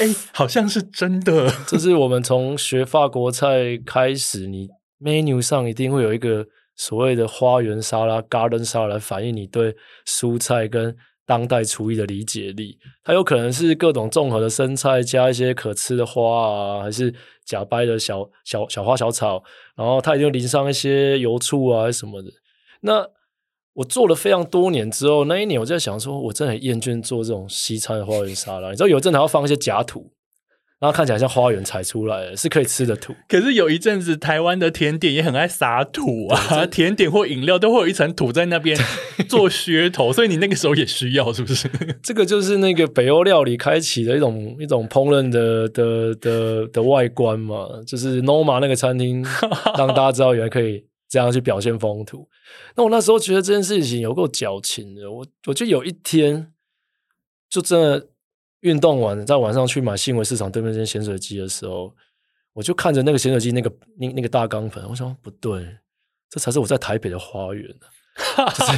[0.07, 4.69] 欸，好像是真的，这是我们从学法国菜开始，你
[5.01, 6.47] menu 上一定会有一个
[6.77, 9.75] 所谓的花园沙拉 （garden 沙拉）来反映你对
[10.07, 10.95] 蔬菜跟
[11.31, 17.13] 当代厨艺的理解力，它有可能是各种综合的生菜加一些可吃的花啊，还是
[17.45, 19.41] 假掰的小小小花小草，
[19.77, 22.29] 然后它一定淋上一些油醋啊什么的。
[22.81, 23.07] 那
[23.75, 28.69] 我做了非常多年之后，那一年我在想说，我真的很厌倦做这种西餐的花园沙拉。
[28.71, 30.11] 你知道有阵还要放一些假土。
[30.81, 33.15] 然后看起来像花园采出来的，是可以吃的土。
[33.27, 38.75] 可是有一阵子，台湾的甜点也很爱撒土啊，甜点或饮料都会有一层土在那边
[39.29, 41.69] 做噱头， 所以你那个时候也需要，是不是？
[42.01, 49.23] 这个就是那个北欧料理开启的一种一种烹饪的的的的外观嘛，就是 Noma 那个餐厅
[49.77, 52.27] 让大家知道原来可以这样去表现风土。
[52.75, 56.51] 那我那时候觉得这件事情有够矫情的，我我就有一天
[57.47, 58.07] 就真的。
[58.61, 61.93] 运动完，在晚上去买新闻市场对面那间咸水鸡的时候，
[62.53, 65.77] 我就看着那个咸水鸡那个那那个大钢盆，我想不对，
[66.29, 67.67] 这才是我在台北的花园。
[68.35, 68.73] 就是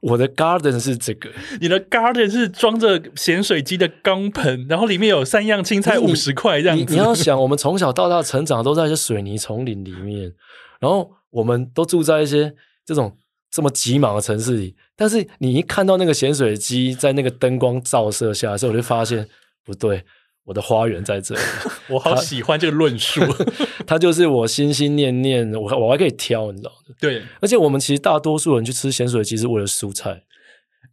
[0.00, 6.84] 我的 garden 是这个，你的 garden 是装着咸水鸡的钢盆，然后里面有三样青菜五十块这样子。
[6.84, 10.34] 你，你要想，我们从小到大成长都在一些水泥丛林里面，
[10.80, 12.52] 然后我们都住在一些
[12.84, 13.16] 这种
[13.50, 19.28] 这么挤莽的城市里，但是你一看到那个咸水鸡在那个灯光照射下的时候，我就发现
[19.64, 20.04] 不对。
[20.44, 21.40] 我的花园在这里，
[21.90, 23.20] 我好喜欢这个论述。
[23.86, 26.94] 它就是我心心念念，我我还可以挑，你知道吗？
[26.98, 30.24] 对，而且我们其实大多数人去吃咸水鸡是为了蔬菜。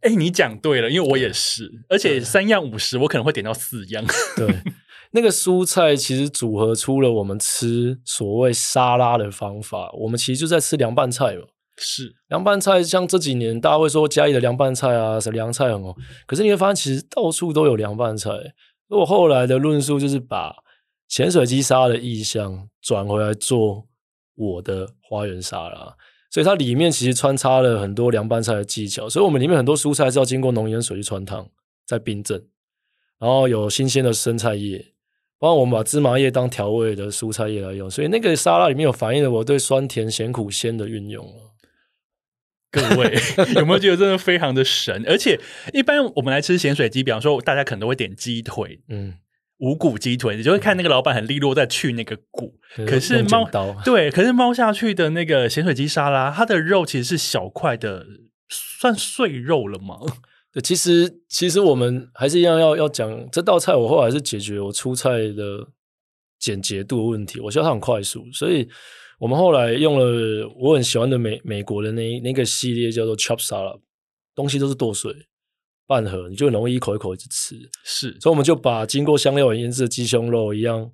[0.02, 4.04] 哎，你讲对了，因为我也是，而且三样五十，我可能会点到四样。
[4.36, 4.46] 对，
[5.12, 9.90] 那个蔬菜其实组合出了我们吃所谓沙拉的方法。
[9.98, 11.42] 我们其实就在吃凉拌菜嘛。
[11.78, 15.94] 是凉拌菜，像这几年大家会说嘉义的凉拌菜啊，什么凉菜很红，
[16.26, 18.30] 可是你会发现其实到处都有凉拌菜。
[18.88, 20.56] 我后来的论述就是把
[21.08, 23.86] 潜水鸡沙拉的意象转回来做
[24.34, 25.94] 我的花园沙拉，
[26.30, 29.08] 所以它里面其实穿插了很多凉拌菜的技巧。
[29.08, 31.48] 所以我们里面很多蔬菜是要经过浓盐水去汆烫，
[31.86, 32.46] 再冰镇，
[33.18, 34.92] 然后有新鲜的生菜叶，
[35.38, 37.90] 包括我们把芝麻叶当调味的蔬菜叶来用。
[37.90, 41.26] 所以那个沙拉里面有反映了我对酸甜咸苦鲜的运用。
[42.70, 43.18] 各位
[43.56, 45.02] 有没有觉得真的非常的神？
[45.06, 45.40] 而且
[45.72, 49.14] 一般我们来吃咸水鸡，比方说大家可能都会点鸡腿，嗯，
[49.56, 52.58] 无骨鸡腿，你就会看那个老板很利落在去那个骨。
[52.76, 53.48] 嗯、可是猫
[53.84, 58.04] 对，可是猫下去的那个咸水鸡沙拉，它的肉其实是小块的，
[58.50, 59.96] 算碎肉了吗？
[60.52, 65.68] 对，其实其实我们还是一样要要讲这道菜，我后来是解决我出菜的
[66.38, 68.68] 简洁度的问题，我觉得它很快速，所以。
[69.18, 73.80] 我们后来用了我很喜欢的美美国的那那个系列叫做 Chop Salad，
[74.34, 75.12] 东西都是剁碎
[75.86, 77.56] 半盒，你就很容易一口一口一直吃。
[77.84, 80.90] 是，所以我们就把经过香料腌制的鸡胸肉一样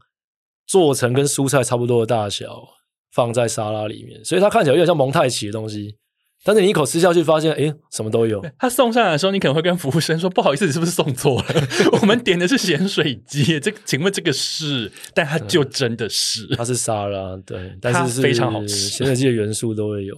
[0.66, 2.66] 做成跟蔬菜差不多的大小，
[3.12, 5.98] 放在沙拉里面，所以它看起来有点像蒙太奇的东西。
[6.44, 8.44] 但是你一口吃下去，发现哎，什么都有。
[8.58, 11.46] 他送上来的时候，你可能会跟服务生说：“不好意思，你是不是送错了？
[12.00, 14.92] 我们点的是咸水鸡，这请问这个是？
[15.14, 20.14] 但它就真的是，它是沙拉，对，但是是非常好吃，咸水鸡的元素都会有。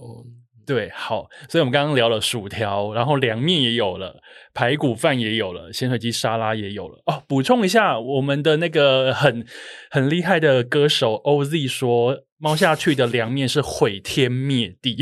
[0.65, 4.17] 对，好，所以我们刚刚聊了薯条，然后凉面也有了，
[4.53, 7.01] 排骨饭也有了，咸水鸡沙拉也有了。
[7.05, 9.45] 哦，补充一下，我们的那个很
[9.89, 14.97] 很厉害的歌手 OZ 说，猫下去的凉面是毁天灭地。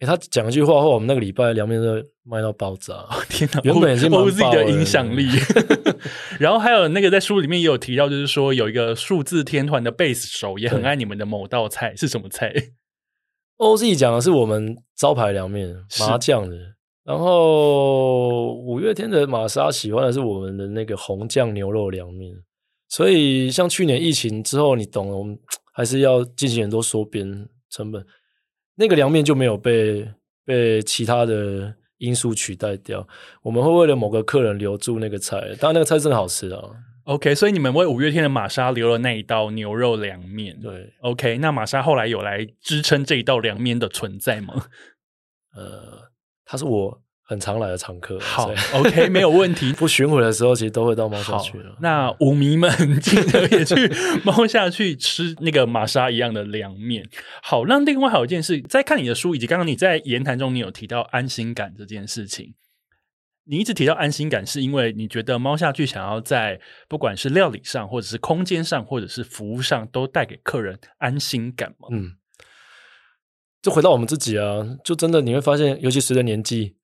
[0.00, 2.94] 欸、他讲一句话后，我们那个礼拜凉面都卖到爆炸。
[3.30, 3.60] 天哪！
[3.64, 5.26] 原本已经 OZ 的影响力。
[6.38, 12.52] 然后还有那个在书里面也有提到，就是说有一个数字天团的贝斯手也很爱你们的某道菜，是什么菜
[13.56, 16.56] ？OZ 讲的是我们招牌凉面麻酱的。
[17.02, 22.34] 然后五月天的玛莎喜欢的是我们的那个红酱牛肉凉面。
[22.88, 25.38] 所以像去年疫情之后，你懂了，我们
[25.72, 28.04] 还是要进行很多缩编成本。
[28.76, 30.08] 那个凉面就没有被
[30.44, 33.06] 被其他的因素取代掉。
[33.42, 36.62] 我们会为了某个客人留住那个菜，当然那个菜真的好吃啊。
[37.04, 40.58] OK，所以你们为五月天的玛莎留了那一道牛肉凉面。
[40.60, 44.66] 对，OK，那玛莎后来有来支撑这一道凉面的存在吗？
[45.54, 46.10] 呃，
[46.44, 47.02] 他是我。
[47.28, 49.72] 很常来的常客，好，OK， 没有问题。
[49.72, 51.76] 不巡回的时候，其实都会到猫下去了。
[51.80, 57.08] 那舞迷们记得也去猫下去吃那个玛莎一样的凉面。
[57.42, 62.54] 好，那另外还有一件事，在看你的书以及刚刚你在言谈中，你有提到安心感这件事情。
[63.48, 71.88] 你一直提到安心感，是因为你觉得猫下去想要在不管是料理上，或者是空间上，或者是服务上，都带给客人安心感吗？
[71.90, 72.12] 嗯，
[73.60, 76.76] 就回到我们自己啊，就真的你会发现，尤其随着年纪。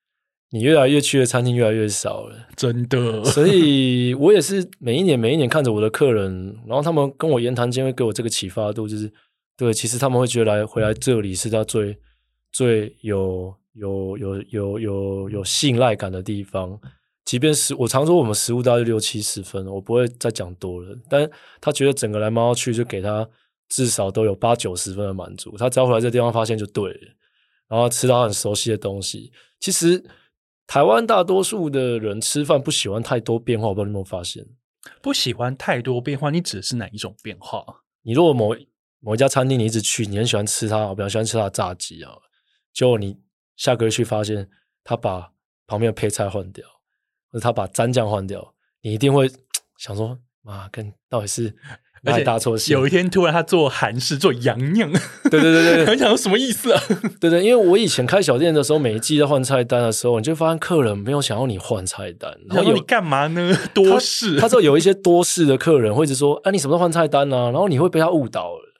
[0.54, 3.24] 你越来越去的餐厅越来越少了，真的。
[3.24, 9.10] 所以我也是每一年每一年看着我的客人，然后他们跟我言谈间会给我这个启发度，就是
[9.56, 11.96] 对，其实他们会觉得来回来这里是他最
[12.52, 16.78] 最有有有有有有信赖感的地方。
[17.24, 21.26] 即便是我常说我们食物大概六七十分，我不会再讲多了，但
[21.62, 23.26] 他觉得整个来猫去就给他
[23.70, 25.56] 至少都有八九十分的满足。
[25.56, 27.00] 他只要回来这地方发现就对了，
[27.70, 30.04] 然后吃到很熟悉的东西，其实。
[30.72, 34.42] 台湾大多数的人吃饭不喜欢太多变化，我不知道你有没有发现？
[35.02, 37.62] 不喜欢太多变化，你指的是哪一种变化？
[38.00, 38.56] 你如果某
[39.00, 42.12] 某一家餐厅你一直去，你很喜欢吃它，我比较喜欢吃它的炸鸡啊，
[42.72, 43.20] 结果你
[43.54, 44.48] 下个月去发现
[44.82, 45.30] 他把
[45.66, 46.66] 旁边的配菜换掉，
[47.30, 49.30] 或者他把蘸酱换掉，你一定会
[49.76, 51.54] 想说：妈，跟到底是？
[52.04, 54.90] 而且大错有一天突然他做韩式做洋酿，
[55.30, 56.82] 对对对对， 很想说什么意思啊？
[57.20, 63.56] 对对，因为我以前开小店的时候，每一季在换菜单的时候，你就发现客人没有想要你换菜单，然后你干嘛呢？
[63.72, 68.72] 多事，他知道有一些多事的客人会一直说：“哎、啊，你什么时候换菜单呢、啊？”然后你会被他误导了。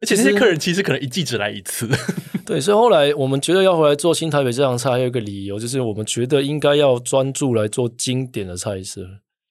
[0.00, 1.88] 而且这些客人其实可能一季只来一次。
[2.46, 9.02] 对，所以后来我们觉得要回来做新台北这样菜，还有一个理由就是我们觉得应该要专注来做经典的菜色。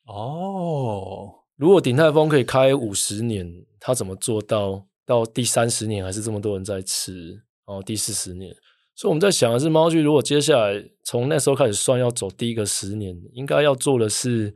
[0.06, 7.32] 哦，如果鼎泰丰可以开五十年，他怎么做到到第三十年还是这么多人在吃？
[7.66, 8.56] 然后第四十年，
[8.96, 14.56] 所以我们在想的是，猫剧如果接下来从那时候开始算，要走第一个十年，应该要做的是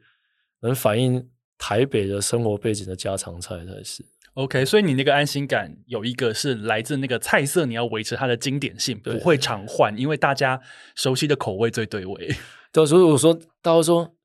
[0.61, 1.27] 能反映
[1.57, 4.05] 台北的生活背景的家常菜才是。
[4.35, 10.61] OK，所以你那个安心感有一个是来自那个菜色，你要维持它的经典性，不会常换，因为大家
[10.95, 12.35] 熟悉的口味最对味。
[12.71, 14.15] 对，所以我说，大家说，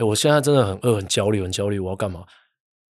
[0.00, 2.24] 哎，我现在真的很饿、很焦虑、很焦虑，我要干嘛？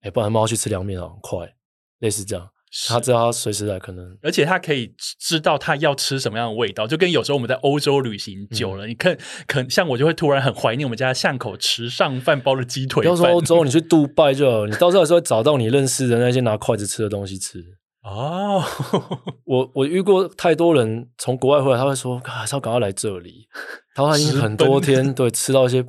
[0.02, 1.54] 哎，不然猫去吃凉面啊，很快，
[1.98, 2.48] 类似这样。
[2.86, 13.02] 他知道他随时来，可能，而且他可以知道他要吃什么样的味道，就跟有时候我们在欧洲旅行久了，嗯、你看，可像我就会突然很怀念我们家巷口池上饭包的鸡腿。
[13.02, 17.60] 不要说欧洲，你去 杜拜就好，你到时候还是会找到你认识的那些拿筷子吃的东西吃。
[18.04, 18.62] 哦，
[19.44, 23.48] 我我遇过太多人从国外回来，他会说，还是要赶快来这里。
[23.96, 25.84] 他说他已经很多天对吃到一些。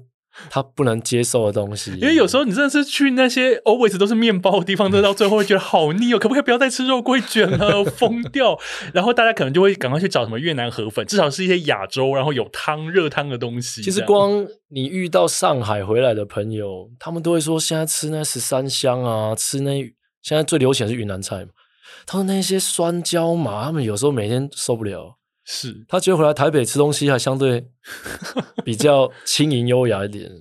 [0.49, 7.83] 他不能接受的东西，因为有时候你真的是去那些 always 都是面包的地方，真的到最后会觉得好腻哦，可不可以不要再吃肉桂卷了？
[7.83, 8.57] 疯掉！
[8.93, 13.81] 然后大家可能就会赶快去找什么越南河粉，至少是一些亚洲，然后有汤热汤的东西。
[13.81, 19.81] 其实光你遇到上海回来的朋友，他们都会说，现在吃那十三香啊，吃那
[20.21, 21.51] 现在最流行的是云南菜嘛。
[22.05, 25.17] 他说那些酸椒麻，他们有时候每天受不了。
[25.53, 27.67] 是他觉得回来台北吃东西还相对
[28.63, 30.31] 比较轻盈优雅一点，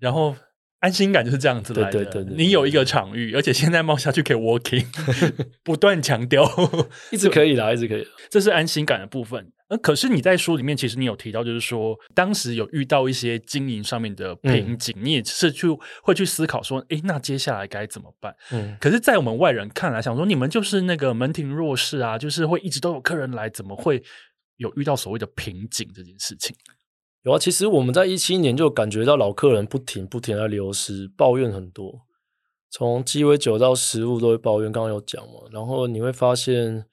[0.00, 0.34] 然后
[0.80, 1.92] 安心感就是这样子来的。
[1.92, 4.86] 对对对，对，你有一个场域，而且现在冒下去可以 working，
[5.62, 6.50] 不断强调，
[7.12, 8.06] 一直可以啦，一直可以。
[8.30, 9.52] 这是安心感的部分。
[9.82, 15.66] 可是你在书里面其实你有提到，就是说当时有遇到一些经营上面的瓶颈，嗯、你也是去
[16.02, 18.34] 会去思考说，哎，那接下来该怎么办？
[18.52, 24.02] 嗯，可是，在我们外人看来，想说你们就是那个门庭若市啊，就是会一直都有客人来，怎么会？
[24.56, 26.54] 有遇到所谓的瓶颈这件事情，
[27.22, 27.38] 有啊。
[27.38, 32.02] 其实我们在一七年就感觉到老客人不停不停在流失，抱怨很多，
[32.70, 34.70] 从鸡尾酒到食物都会抱怨。
[34.70, 36.86] 刚刚有讲嘛，然后你会发现，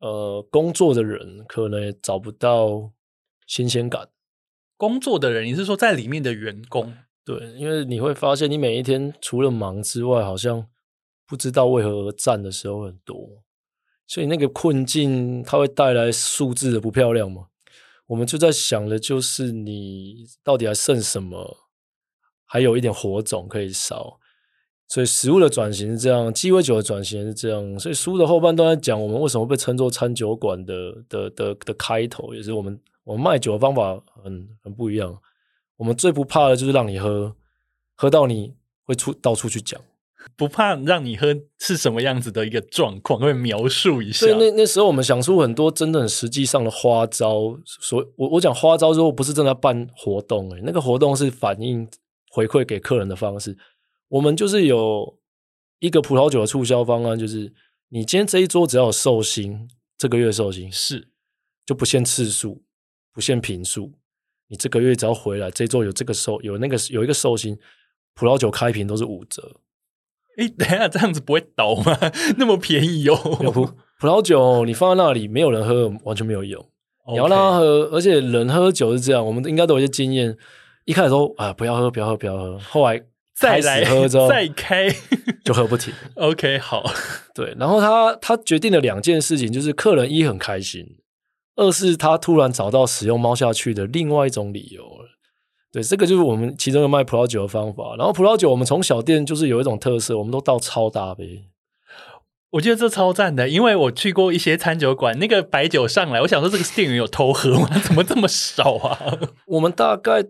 [0.00, 2.92] 呃，工作的人可能也找不到
[3.46, 4.08] 新鲜感。
[4.76, 6.94] 工作的人，你是说在里面的员工？
[7.24, 10.66] 对，因为你会发现，你每一天除了忙之外，好像
[11.26, 13.44] 不知道为何而战的时候很多。
[14.12, 17.46] 所以那个困境，它会带来数字的不漂亮吗？
[18.08, 21.56] 我们就在想的就是你到底还剩什么，
[22.44, 24.20] 还有一点火种可以烧。
[24.86, 27.78] 所以食物的转型是这样，鸡尾酒的转型是这样。
[27.78, 35.18] 所以书的后半段在讲我们为什么被称作餐酒馆的的的的开头，也是我们我们卖酒的方法很很不一样。
[35.76, 37.34] 我们最不怕的就是让你喝，
[37.94, 39.80] 喝到你会出到处去讲。
[40.36, 44.26] 不怕让你喝是什么样子的一个状况，会描述一下。
[44.26, 47.58] 所以那那时候我们想出很多真的很实际上的花招。
[47.64, 51.88] 所以我我讲花招之后，不是正在办活动，欸，那个活动是反映
[52.30, 53.56] 回馈给客人的方式。
[54.08, 55.18] 我们就是有
[55.80, 57.52] 一个葡萄酒的促销方案，就是
[57.88, 61.08] 你今天这一桌只要有寿星，这个月寿星是
[61.64, 62.62] 就不限次数，
[63.12, 63.92] 不限坪数，
[64.48, 67.58] 你这个月只要回来，这一桌有这个寿有那个有一个寿星，
[68.14, 69.56] 葡萄酒开瓶都是五折。
[70.38, 71.98] 哎，等下这样子不会倒吗？
[72.38, 73.16] 那么便宜哦！
[73.16, 73.66] 葡
[73.98, 76.64] 葡萄酒你放在那里，没有人喝，完全没有用。
[77.08, 80.36] 你要让他喝，而且人喝酒是这样，我们应该都有一些经验。
[80.84, 82.58] 一开始说啊，不要喝，不要喝，不要喝。
[82.58, 83.02] 后来
[83.34, 84.88] 再来喝之后，再开
[85.44, 85.92] 就喝不停。
[86.14, 86.84] OK，好，
[87.34, 87.54] 对。
[87.58, 90.84] 然后他他决定了两件事情，就是客人一很开心，
[91.56, 95.08] 二是他突然找到使用猫下去的另外一种理由了。
[95.72, 97.96] 对，这个就是我们其中一个卖葡萄酒的方法。
[97.96, 101.44] 然后葡萄酒，我们从小店就是有一种特色，我们都倒超大杯。
[102.50, 107.66] 我觉得这超赞的，因为我去过一些餐酒馆，那个白酒上来，我想说这个店员有偷喝吗？
[107.82, 109.18] 怎么这么少啊？
[109.46, 110.22] 我们大概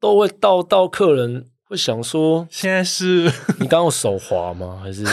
[0.00, 3.30] 都会倒到客人会想说，现在是
[3.60, 4.80] 你刚刚有手滑吗？
[4.82, 5.04] 还是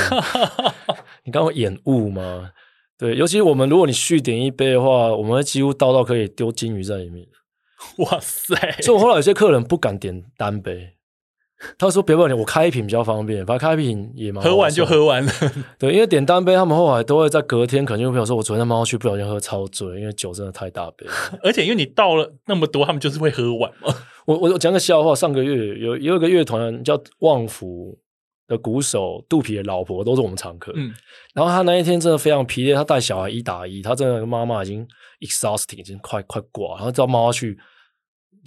[1.24, 2.50] 你刚刚有眼雾吗？
[2.98, 7.28] 对，尤其我们如果你续点一杯的话，我们会几乎倒到可以丢金鱼在里面。
[7.98, 8.56] 哇塞！
[8.82, 10.96] 所以我后来有些客人不敢点单杯，
[11.78, 14.44] 他说：“别问你，我开一瓶比较方便，反正开一瓶也蛮……
[14.44, 15.32] 喝完就喝完了。
[15.78, 21.06] ”对，因为点单杯，他们后来都会在隔天，可能有朋友说：“我昨天猫去不小心喝超醉，因为酒真的太大杯。
[21.44, 23.94] ”而且因为你倒了那么多，他们就是会喝完嘛。
[24.26, 27.98] 我我讲个笑话，上个月有有一个乐团叫旺福
[28.48, 30.94] 的鼓手肚皮的老婆都是我们常客，嗯，
[31.34, 34.88] 然后他那一天真的非常疲累，他带小孩一打一，他真的妈妈已经
[35.20, 37.58] exhausting，已经快快挂，然后叫妈妈去。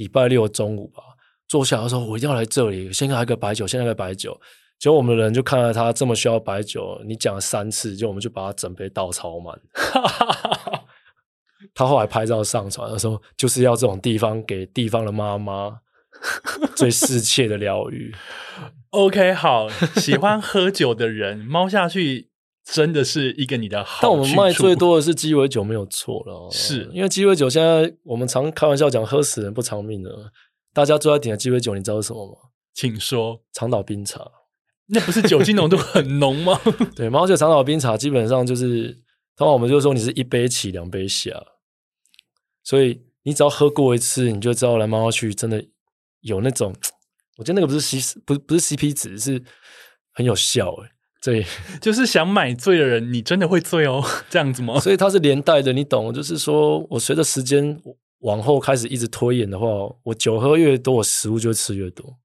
[0.03, 1.01] 礼拜六中午吧，
[1.47, 4.39] 坐下来说：“我一定要来这里，先来个白酒，先来个白酒。”
[4.81, 9.57] 结果我们的人就看到他这么需要白酒，你讲了三次，就我们就把他整杯倒超满。
[11.73, 15.79] 他后来拍照上传，他说就是要这种地方给地方的妈妈
[16.75, 18.13] 最适切的疗愈。
[18.91, 19.69] OK，好，
[20.01, 22.32] 喜欢喝酒的人猫下去
[22.65, 23.99] 真的是一个你的好。
[24.03, 26.51] 但我们卖最多的是鸡尾酒，没有错了。
[26.51, 30.33] 是因为鸡尾酒现在我们常开玩笑讲，喝死人不偿命的。
[30.73, 32.35] 大家最爱点的鸡尾酒，你知道是什么吗？
[32.73, 33.43] 请说。
[33.53, 34.31] 长岛冰茶。
[34.87, 36.61] 那不是酒精浓度很浓吗？
[36.97, 38.93] 对，猫酒长岛冰茶基本上就是，
[39.37, 41.31] 通常我们就说你是一杯起两杯下，
[42.65, 45.65] 所以你只要喝过一次，你就知道来猫下去真的
[46.21, 46.75] 有那种，
[47.39, 49.43] 我觉得那个不是 C 不不是 CP 值，是
[50.13, 50.91] 很有效诶。
[51.25, 51.47] 对，
[51.81, 54.79] 就是想买醉的人，你真的会醉哦，这样子吗？
[54.81, 56.13] 所以它是连带的，你懂？
[56.13, 57.81] 就是说我随着时间
[58.21, 59.67] 往后开始一直推演的话，
[60.03, 62.17] 我酒喝越多，我食物就会吃越多。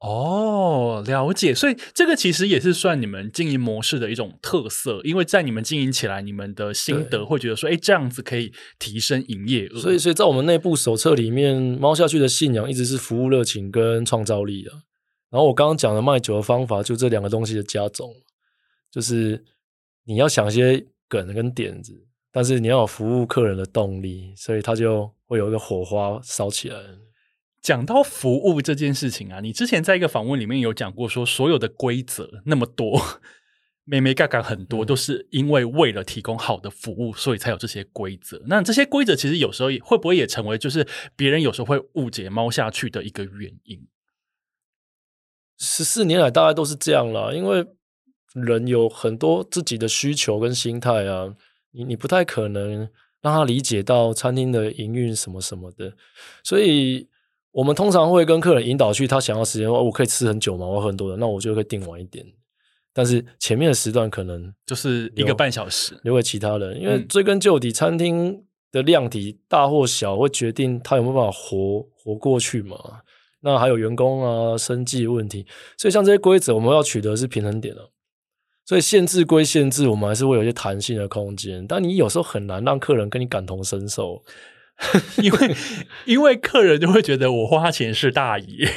[0.00, 1.54] 哦，了解。
[1.54, 9.78] 所以这个其实也是算你们经营模式的一种特色，因为在你们经营起来，你们的心得会觉得说，哎，这样子可以提升营业额。
[9.78, 14.70] 所以，所以在我们内部手册里面，猫下去的信仰一直是服务热情跟创造力的。
[15.30, 18.12] 然后我刚刚讲的卖酒的方法，就这两个东西的加总，
[18.90, 19.44] 就是
[20.04, 26.76] 你要想一些梗跟点子，但是你要有服务客人的动力，所以它就会有一个火花烧起来。
[27.62, 33.00] 讲到服务这件事情啊，你之前在一个访问里面有讲过，说所有的规则那么多，
[33.84, 38.42] 眉眉嘎嘎很多，都是因为为了提供好的服务，所以才有这些规则。
[38.46, 43.86] 那这些规则其实有时候也会不会也成为就是别人有时候会误解猫下去的一个原因？
[45.60, 47.64] 十四年来大概都是这样啦，因为
[48.34, 51.32] 人有很多自己的需求跟心态啊，
[51.70, 52.88] 你你不太可能
[53.22, 55.92] 让他理解到餐厅的营运什么什么的，
[56.42, 57.08] 所以。
[57.52, 60.64] 我们通常会跟客人引导去他想要时间，我可以吃很久吗？
[60.64, 62.24] 我很多人，那我就会订晚一点。
[62.92, 73.00] 但是前面的时段可能就是一个半小时留给其他人，因为追根究底，餐厅的量体大或小会决定他有没有办法活活过去嘛。
[73.42, 77.90] 那还有员工啊、生计问题，所以像这些规则，我们要取得是平衡点了。
[78.66, 81.66] 所以限制归限制，我们还是会有一些弹性的空间。
[81.66, 84.22] 但你有时候很难让客人跟你感同身受。
[85.20, 85.56] 因为
[86.06, 88.68] 因为客人就会觉得我花钱是大爷，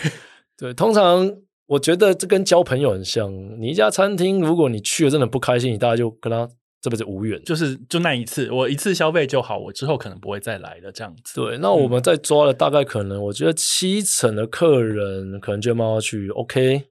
[0.57, 1.31] 对，通常
[1.67, 3.31] 我觉得这跟交朋友很像。
[3.61, 6.49] 你一家餐厅，如果你去了真的不开心，你大家就跟他
[6.83, 11.33] 这辈子无缘，就是就那一次，我一次消费就好，我之后可能不会再来了这样子。
[11.33, 16.89] 对，那我们在抓了大概可能，我觉得七成的客人可能就慢慢去，OK，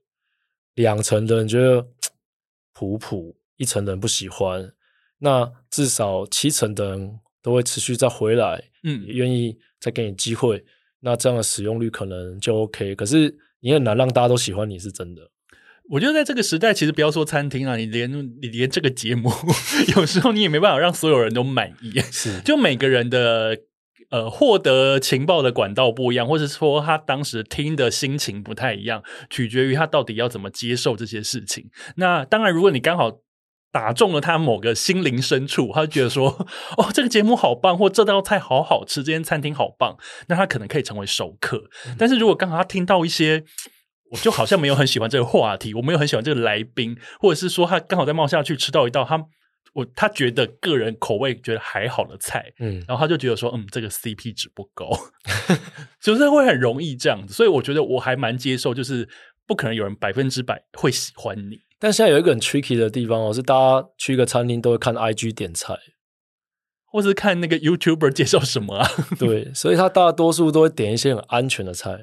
[0.73, 1.85] 两成的人觉得
[2.73, 4.73] 普普，一成的人不喜欢，
[5.19, 8.71] 那至少七成的人都会持续再回来。
[8.83, 10.65] 嗯，也愿意再给你机会，
[11.01, 12.95] 那这样的使用率可能就 OK。
[12.95, 15.29] 可是你很难让大家都喜欢你是真的。
[15.89, 18.11] 我觉得在这个时代，其实不要说餐厅啊，你连
[18.41, 19.31] 你连这个节目，
[19.95, 21.99] 有时候你也没办法让所有人都满意。
[22.11, 23.57] 是，就每个人的
[24.09, 31.69] 呃获得情报的管道不一样，或者说他当时听的心情不太一样，取决于他到底要怎么接受这些事情。
[31.97, 33.19] 那当然，如果你刚好。
[33.73, 36.29] 打中了他某个心灵深处，他就觉得说
[36.77, 39.97] ：“哦，这个节目好棒，或这道菜好好吃，这间餐厅好棒。”
[40.29, 41.57] 那他可能可以成为熟客。
[41.87, 43.43] 嗯、但是如果刚好他听到一些，
[44.13, 49.19] 我就好像没有很喜欢这个话题，我没有很喜欢这个来宾，或者是说他刚好在冒下去吃到一道他
[49.73, 54.87] 我他觉得个人口味觉得还好的菜，嗯，然后他就觉得说：“嗯，这个 CP 值不高，
[55.99, 59.09] 就是会很容易这样子。”所以我觉得我还蛮接受，就是
[59.47, 61.61] 不可能有人百分之百会喜欢你。
[61.79, 65.75] 但现在有一个很 tricky 的地方哦，是大家去一个餐厅都会看 IG 点菜，
[66.85, 68.87] 或是看那个 YouTuber 介绍什么啊？
[69.17, 71.97] 对，所以他大多数都会点一些很安全的菜。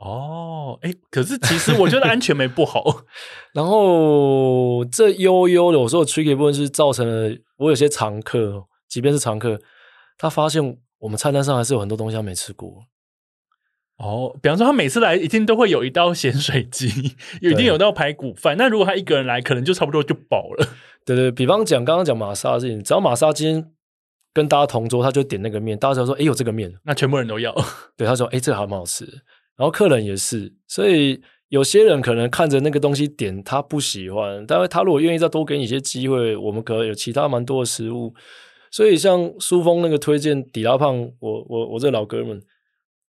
[0.00, 3.04] 哦，哎，可是其实我觉得安全没不好。
[3.52, 9.60] 然后这悠悠的，我说的 tricky 部分是造成了我有些常客，即便是常客，
[10.16, 12.84] 他发现我们菜单上还是有很多东西他没吃过。
[13.98, 16.88] 哦，比方说他每次来一定都会有一道咸水鸡，
[17.42, 18.56] 一定有道排骨饭。
[18.56, 20.66] 那如果他一个人来，可能就差不多就饱了。
[21.04, 23.70] 对对，比方讲刚刚讲玛莎的事情，只要玛莎今天
[24.32, 27.54] 跟大家同桌，他就点那个面，大家就说：“哎，有这个面。”那全部人都要。
[27.98, 29.06] 对，他说：“哎，这个还蛮好吃。”
[29.60, 38.14] 然后客人也是，所以有些人可能看着那个东西点，他不喜欢，但是他如果愿意再多给你一些机会，我们可能有其他蛮多的食物。
[38.70, 42.40] 所以像书峰那个推荐底拉胖，我我我这老哥们。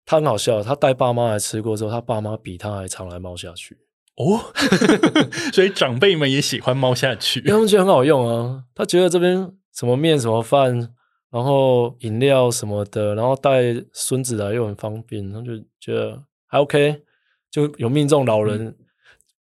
[0.06, 3.76] 他很好笑，他带爸妈来吃过之后，他爸妈比他还常来猫下去
[4.16, 4.40] 哦，
[5.52, 8.64] 所以长辈们也喜欢猫下去，因为他们觉得很好用啊。
[8.74, 10.94] 他觉得这边什么面什么饭，
[11.30, 17.02] 然后饮料什么的，然后带孙子来又很方便，他就觉得还 OK，
[17.50, 18.74] 就有命中老人。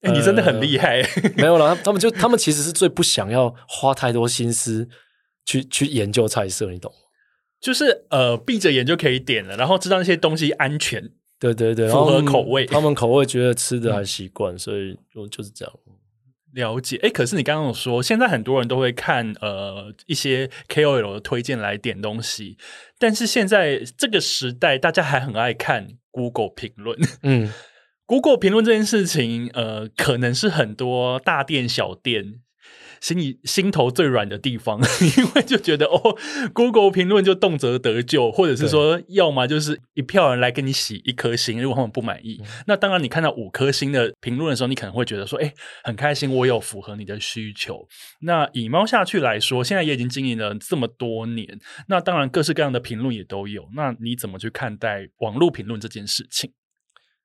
[0.03, 1.01] 欸、你真的很厉害。
[1.01, 4.89] 呃、没有啦，他们就他们其实是最不想要花太多心思
[5.47, 6.99] 去去研究菜色，你懂吗？
[7.61, 12.67] 就是呃，闭着眼就可以点了，然后知道那些东西安全，对对对，符合口味。
[12.67, 15.75] 他们口味觉得吃的还习惯，嗯、所以就就是这样。
[16.53, 22.59] 了解，哎，可是你刚刚有说，现在很多人都会看呃一些 KOL 的推荐来点东西，
[22.99, 26.97] 但是现在这个时代，大家还很爱看 Google 评论。
[27.25, 27.51] 嗯
[28.07, 32.41] ，Google 评论这件事情，呃，可能是很多大店小店。
[33.05, 34.81] 心里心头最软的地方，
[35.19, 36.17] 因为就觉得哦
[36.55, 45.53] ，Google 评论就动辄得咎，或者是说，要么就是一票人来给你洗一颗星，如果他们不满意，嗯、那当然你看到五颗星的评论的时候，你可能会觉得说，哎，
[45.83, 47.87] 很开心，我有符合你的需求。
[48.21, 53.69] 那以猫下去来说，现在也已经经营了这么多年，那当然各式各样的评论也都有。
[53.77, 56.51] 那你怎么去看待网络评论这件事情？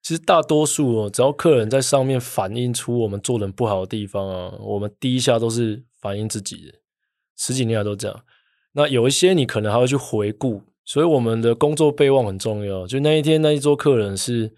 [0.02, 6.74] 其实大多数哦，只要客人在上面反映出我们做人不好的地方啊，我们第一下都是反映自己的，
[7.38, 8.24] 十几年来都这样。
[8.72, 12.88] 那有一些你可能还会去回顾，所以我们的工作备忘很重要。
[12.88, 14.54] 就那一天那一桌客人是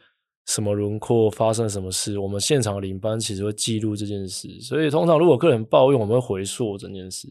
[0.45, 4.47] 什么轮廓，发生什么事，我们现场领班其实会记录这件事。
[4.61, 7.27] 所以通常如果客人抱怨，我们会回溯这件事。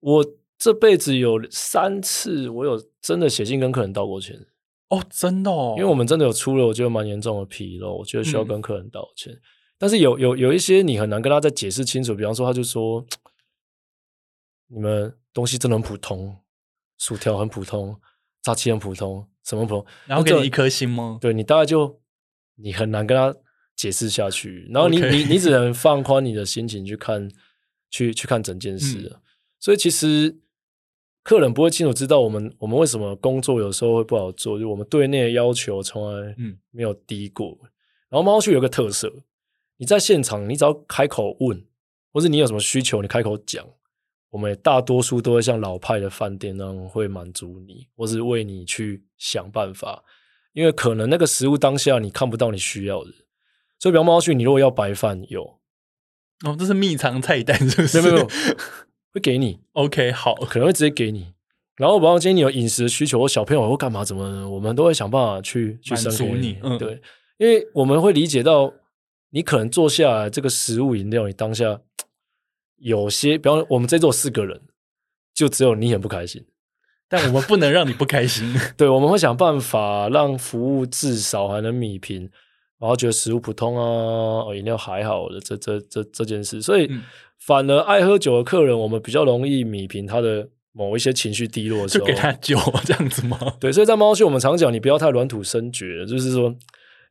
[0.00, 0.26] 我
[0.58, 4.46] 这辈子有三次，我有真的写信跟客人道过歉。
[4.92, 9.32] 哦，真的哦，因为我们真的有出了我觉得蛮严重的纰漏，我觉得需要跟客人道歉。
[9.32, 9.40] 嗯、
[9.78, 13.02] 但是有有有一些你很难跟他再解释清楚，比方说他就说，
[14.68, 16.36] 你们东西真的很普通，
[16.98, 17.98] 薯条很普通，
[18.42, 21.16] 炸鸡很普通，什么普通，然后给你一颗星吗？
[21.22, 21.98] 对，你大概就
[22.56, 23.34] 你很难跟他
[23.74, 27.30] 解释下去，然后你.你你只能放宽你的心情去看，
[27.90, 29.08] 去去看整件事。
[29.10, 29.20] 嗯、
[29.58, 30.41] 所以其实。
[31.22, 36.34] 客人不会清楚知道我们我们为什么工作有时候会不好做，就我们对内的要求从来
[36.70, 37.56] 没有低过。
[37.62, 37.70] 嗯、
[38.10, 39.12] 然后猫去有个特色，
[39.76, 41.64] 你在现场，你只要开口问，
[42.12, 43.64] 或是你有什么需求，你开口讲，
[44.30, 50.02] 我们也大多数都会像老派的饭店那样会满足你，或是为你去想办法。
[50.52, 53.10] 因为可能那个食物当下你看不到你需要的，
[53.78, 55.58] 所以比方猫去，你如果要白饭有，
[56.44, 58.02] 哦，这是秘藏菜单，是不是？
[58.02, 58.28] 没有没有。
[59.12, 61.32] 会给你，OK，好，可能会直接给你。
[61.76, 66.58] 然后，比方今天你有饮食的需求，或小朋友或干嘛，怎么，我们都会想办法去去满足你。
[66.62, 67.00] 嗯，对，
[67.38, 68.72] 因为我们会理解到，
[69.30, 71.80] 你可能坐下来这个食物饮料，你当下
[72.76, 74.60] 有些，比方我们这桌四个人，
[75.34, 76.44] 就只有你很不开心，
[77.08, 78.54] 但我们不能让你不开心。
[78.76, 82.30] 对，我们会想办法让服务至少还能米平，
[82.78, 83.82] 然后觉得食物普通啊，
[84.46, 86.86] 哦饮料还好的这这这这件事，所以。
[86.90, 87.02] 嗯
[87.46, 93.38] 反而爱喝酒的客人，我们比较容易米平他的某一些情绪低落的时候，就给他酒这样子吗？
[93.58, 96.54] 对，所以在猫秀我们常讲，你不要太软土生绝，就是说，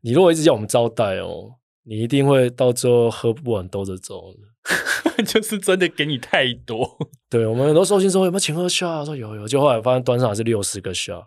[0.01, 1.51] 你如果一直叫我们招待哦，
[1.83, 4.33] 你一定会到最后喝不完兜着走，
[5.27, 6.97] 就是真的给你太多。
[7.29, 9.03] 对，我们很多寿星说有没有请喝下？
[9.03, 11.21] 说有有，就后来发现端上来是六十个下，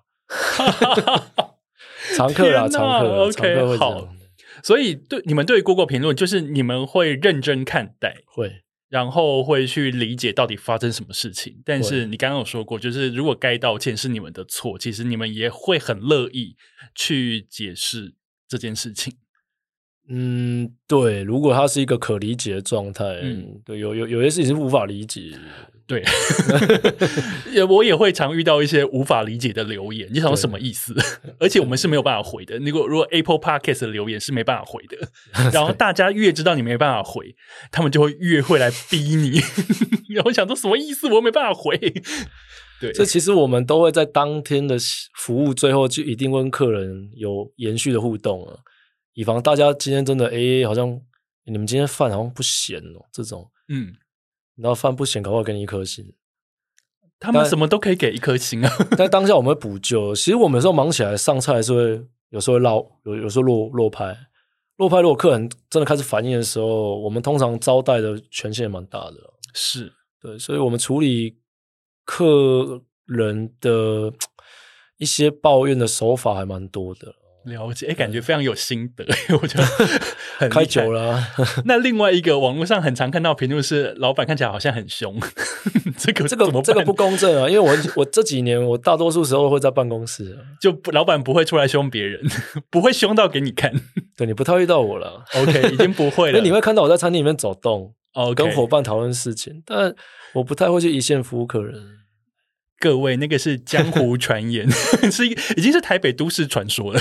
[2.16, 4.09] 常客啦，哪常客，OK，常客会好。
[4.62, 8.63] 所以对你们对 Google 评论，就是你们会认真看待，会。
[8.95, 16.57] 然后会去理解到底发生什么事情，但是你刚刚有说过，就是如果该道歉是你们的错，其实你们也会很乐意
[16.95, 18.14] 去解释
[18.47, 19.12] 这件事情。
[20.09, 25.32] 嗯，对，如果它是一个可理解的状态，嗯，对，有有有些事情是无法理解，
[25.86, 26.02] 对，
[27.52, 30.94] 也我也会常遇到一些无法理解的留言，你想说什么意思？
[31.40, 32.59] 而且我们是没有办法回的。
[32.59, 34.96] 如果如果 Apple Podcast 的留言是没办法回的，
[35.52, 37.34] 然后大家越知道你没办法回，
[37.70, 39.40] 他们就会越会来逼你。
[40.14, 41.09] 然后想说什么意思？
[41.14, 41.78] 我没办法回。
[42.80, 44.76] 对，这其实我们都会在当天的
[45.16, 48.59] 服务最后就一定跟客人有延续的互动啊。
[49.14, 51.00] 以防大家今天真的哎，好像
[51.44, 53.94] 你们今天饭好像不咸哦，这种嗯，
[54.56, 56.12] 然后饭不咸，搞不好给你一颗星。
[57.20, 58.70] 他们什么都可以给一颗星啊。
[58.98, 60.14] 但，当下我们会补救。
[60.14, 64.14] 其实我们有时候忙起来上菜还是会有时候会落，有有时候落落拍。
[64.76, 69.16] 落拍如果客人真的开始反应的时候，我们通常招待的权限也蛮大的。
[69.54, 69.90] 是
[70.20, 71.38] 对，所以我们处理
[72.04, 74.12] 客人的
[74.98, 77.14] 一些抱怨的手法还蛮多的。
[77.45, 79.05] 了解，哎，感觉非常有心得，
[79.40, 79.64] 我觉得
[80.38, 81.28] 很开久了啊。
[81.66, 85.18] 那另外一个网络上很常看到评论是，老板看起来好像很凶，
[85.99, 87.49] 这个这个这个不公正啊！
[87.49, 92.20] 因为我我这几年我大多数时候会在办公室，就老板不会出来凶别人，
[92.70, 93.72] 不会凶到给你看。
[94.16, 96.38] 对，你不太遇到我了，OK，已经不会了。
[96.38, 99.95] 那你会看到我在餐厅里面走动，哦.跟伙伴讨论事情，但
[100.32, 101.74] 我不太会去一线服务客人。
[102.85, 104.70] 各位，那个是江湖传言，
[105.11, 107.01] 是一已经是台北都市传说了。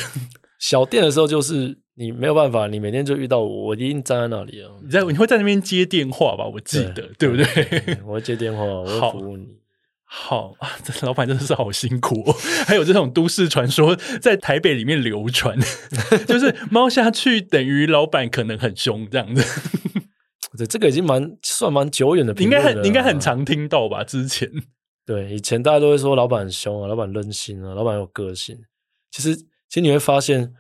[0.58, 4.72] 小店的时候就是你没有办法，你每天就遇到我，我一定站在那里啊。
[4.82, 6.46] 你在你会在那边接电话吧？
[6.46, 7.98] 我记得，对，对不对？
[8.08, 9.46] 我会接电话，我会服务你。
[10.06, 12.34] 好，好啊，这老板真的是好辛苦哦。
[12.66, 15.60] 还有这种都市传说在台北里面流传，
[16.26, 19.44] 就是猫下去等于老板可能很凶这样子。
[20.58, 24.06] 对，这个已经蛮算蛮久远的，应该很应该很常听到吧？
[24.06, 24.50] 之前
[25.06, 28.58] 对，以前大家都会说老板很凶啊，老板任性啊，老板有个性。
[29.12, 29.46] 其实，其
[29.76, 30.54] 实你会发现。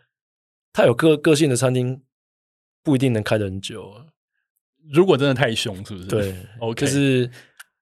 [0.76, 2.02] 他有个个性的餐厅
[2.82, 4.08] 不一定能开得很久啊。
[4.92, 6.08] 如果真的太凶，是不是？
[6.08, 6.84] 对， OK。
[6.84, 7.30] 就是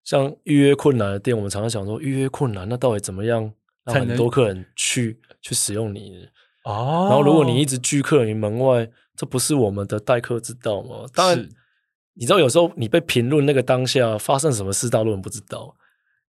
[0.03, 3.49] 像预约困难的店，我们常常想说预约困难，那到底怎么样
[3.85, 6.27] 让很多客人去去使用你？
[6.65, 7.07] 哦。
[7.09, 11.05] 然后如果你一直拒客于门外，这不是我们的待客之道吗？
[11.13, 11.47] 当然，
[12.15, 15.77] 你知道有时候你被评论那个当下发生什么事，大陆人不知道。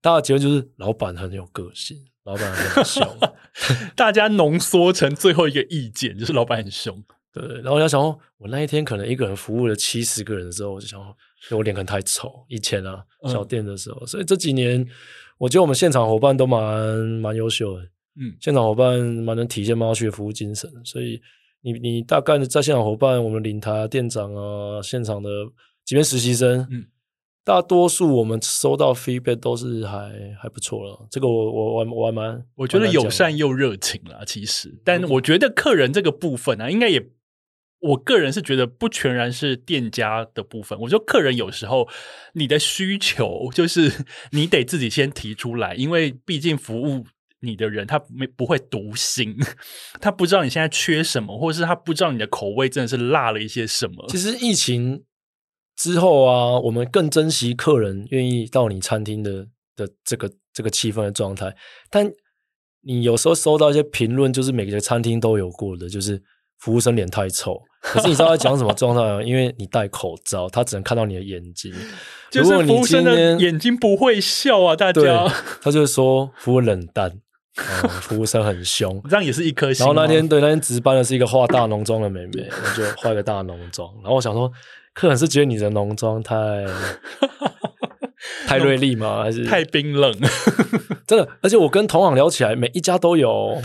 [0.03, 1.97] 大家结论就是老板很有个性。
[2.25, 3.05] 老板很 凶，
[3.97, 7.03] 大家浓缩成最后一个意见就是老板很凶。
[7.33, 12.45] 对，然后我想说，我那一天可能一个人服务了七十个人的时候，我就想说，我脸可能太丑。
[12.47, 14.87] 以前啊，小店的时候，嗯、所以这几年，
[15.37, 17.83] 我觉得我们现场伙伴都蛮蛮优秀的。
[18.21, 20.71] 嗯，现场伙伴蛮能体现猫区的服务精神。
[20.85, 21.21] 所以
[21.63, 25.29] 你你大概在现场伙伴，我们领台店长啊，现场的
[25.85, 26.87] 几位实习生，嗯。
[27.45, 37.05] 大多数我们收到 feedback 都是还还不错了，这个我我我我还蛮我觉得友善又热情啦，其实，但我觉得客人这个部分啊，应该也，
[37.81, 40.79] 我个人是觉得不全然是店家的部分。
[40.79, 41.89] 我说客人有时候
[42.35, 43.91] 你的需求就是
[44.31, 47.05] 你得自己先提出来，因为毕竟服务
[47.41, 49.37] 你的人他没不会读心，
[50.01, 54.07] 他不知道你现在缺什么，或者是他不知道你的口味真的是辣了一些什么。
[54.09, 55.03] 其实疫情。
[55.77, 61.55] 之后啊，我们更珍惜客人愿意到你餐厅的的这个这个气氛的状态。
[61.91, 62.11] 但
[62.83, 66.23] 你有时候收到一些评论，就是每个餐厅都有过的，就是
[66.59, 67.61] 服务生脸太臭。
[67.83, 69.23] 可是你知道他讲什么状态吗？
[69.23, 71.73] 因为你戴口罩，他只能看到你的眼睛。
[72.31, 75.27] 就是服务生的眼睛不会笑啊，大家。
[75.61, 77.11] 他就是说服务冷淡，
[77.57, 79.85] 嗯，服务生很凶， 这样也是一颗星。
[79.85, 83.93] 然后那天对那天值班的是一个化大浓妆的妹妹，我就化一个大浓妆。
[84.03, 84.51] 然后我想说。
[84.95, 86.65] 客人是觉得你的浓妆太
[88.47, 89.23] 太锐利吗？
[89.23, 90.13] 还是太冰冷？
[91.07, 93.63] 真的，而且我跟同行聊起来，每一家都有，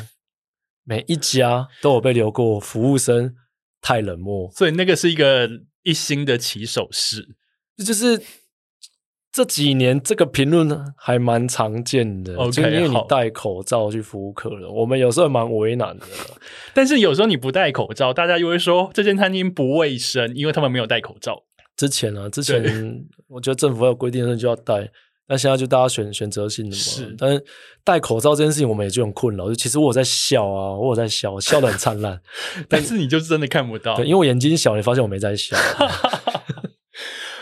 [0.83, 3.35] 每一家都有被留过服务生
[3.81, 5.49] 太冷漠，所以那个是一个
[5.83, 7.35] 一星的起手式，
[7.75, 8.21] 这就是。
[9.37, 16.03] 这几年这个评论呢还蛮常见的，okay, 就因为你戴口罩去服务客人，我们有时候蛮为难的。
[16.73, 21.43] 但是有时候你不戴口罩，大家又会说这间餐厅不卫生，因为他们没有戴口罩。
[21.75, 22.63] 之前啊，之前
[23.29, 24.89] 我觉得政府有规定的就要戴，
[25.27, 26.81] 但现在就大家选选择性的嘛。
[26.81, 27.45] 是，但是
[27.83, 29.47] 戴口罩这件事情我们也就很困扰。
[29.47, 32.19] 就其实我在笑啊，我有在笑，笑得很灿烂，
[32.67, 35.55] 但是你就是真的看不到，对，因为我眼睛小，你发现我没在笑。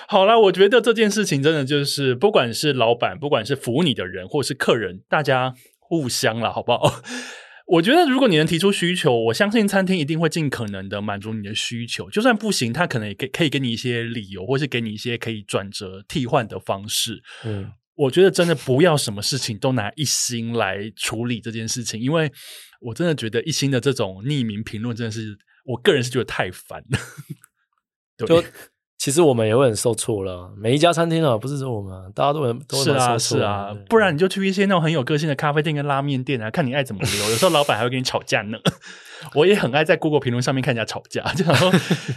[0.08, 7.02] 好啦，我觉得这件事情真的就是，不管是老板，不管是服务你的人，或是客人，大家互相啦，好不好？
[7.68, 12.08] 我觉得如果你能提出需求，我相信餐厅一定会尽可能的满足你的需求。
[12.12, 17.24] 就算不行，他可能也给可以给你一些理由，或是给你一些可以转折替换的方式。
[17.44, 22.32] 嗯，我觉得真的不要什么事情都拿一星来处理这件事情，因为
[22.80, 25.36] 我真的觉得一星的这种匿名评论真的是，
[25.66, 27.00] 我个人是觉得太烦了。
[28.16, 28.28] 对。
[28.28, 28.44] 就
[29.06, 32.84] 其实我们也会很受挫了，每一家餐厅啊，不是说我们，大家都很都。
[32.84, 37.30] 是啊，是啊，不然你就去一些那种很有个性的咖啡店跟拉面店啊， 看你爱怎么留。
[37.30, 38.58] 有时候老板还会跟你吵架呢。
[39.36, 41.72] 我也很爱在 Google 评论上面看人家吵架，就想说，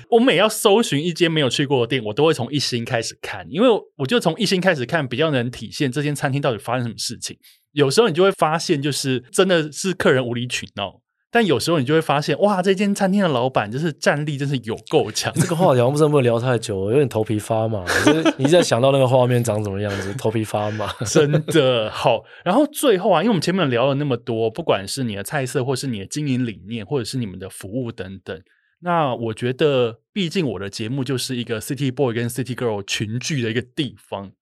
[0.09, 3.69] 我每要搜寻一间没有去过的店，我都会从一星开始看，因为
[3.99, 7.37] 我就从一星开始看，比较能体现这间餐厅到底发生什么事情。
[7.73, 11.03] 有时候你就会发现，就是真的是客人无理取闹。
[11.31, 15.31] 但有时候你就会发现，哇，这间餐厅的老板就是战力真是有够强。
[15.35, 17.85] 这个话题我不知道不能聊太久，有点头皮发麻。
[18.05, 20.91] 就是你在想到那个画面长什么样子，头皮发麻。
[21.05, 22.25] 真的好。
[22.43, 28.41] 然后最后啊，因为我们前面聊了那么多，不管是你的菜色，或是你的经营理念，或者是你们的服务等等，
[28.81, 34.33] 那我觉得，毕竟我的节目就是一个 City Boy 跟 City Girl 群聚的一个地方。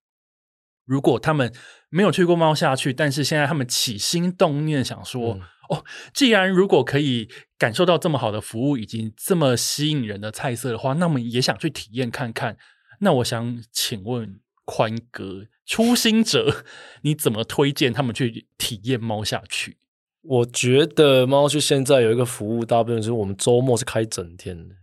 [0.85, 1.51] 如果他们
[1.89, 5.33] 没有去过猫下去，但是现在他们起心动念想说。
[5.33, 12.57] 嗯哦，既然如果可以感受到这么好的服务以及这么吸引人的菜色的话，那么也想去体验看看。
[12.99, 16.65] 那我想请问宽哥，初心者
[17.01, 19.77] 你怎么推荐他们去体验猫下去？
[20.21, 24.75] 我觉得猫下去现在有一个服务，大部分是我们周末是开整天的，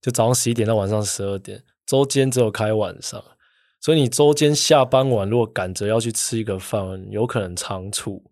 [0.00, 3.22] 就早上十一点到晚上十二点，周间只有开晚上。
[3.80, 8.29] 所以你周间下班晚，如果赶着要去吃一个饭，有可能仓促。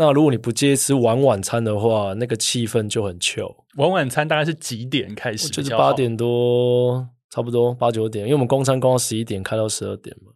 [0.00, 3.52] 那如果你不介意吃晚晚餐的话，那个气氛就很 chill。
[3.78, 5.48] 晚晚餐大概是几点开始？
[5.48, 10.30] 就是八点多，差不多八九点，因为我们公餐公到十一点，开到十二点嘛。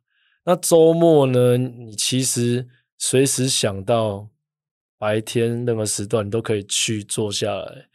[0.45, 2.67] 那周末呢，你其实
[2.99, 4.27] 随时想到
[4.99, 7.87] 白天任何时段，你都可以去坐下来，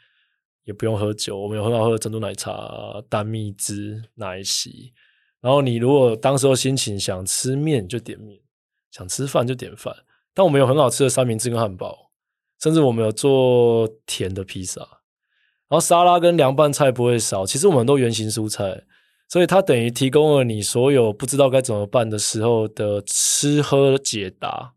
[0.63, 1.37] 也不用喝酒。
[1.37, 4.93] 我们有很好喝的珍珠奶茶、蛋蜜汁、奶昔。
[5.41, 8.39] 然后你如果当时候心情想吃面，就点面；
[8.89, 9.93] 想吃饭就点饭。
[10.37, 12.11] 但我们有很好吃的三明治跟汉堡，
[12.61, 17.43] 甚至我们有做甜的披萨，然后沙拉跟凉拌菜不会少。
[17.43, 18.83] 其实我们都圆形蔬菜，
[19.27, 24.75] 所以它等于提供了你所有不知道该怎么办的时候的吃喝解答。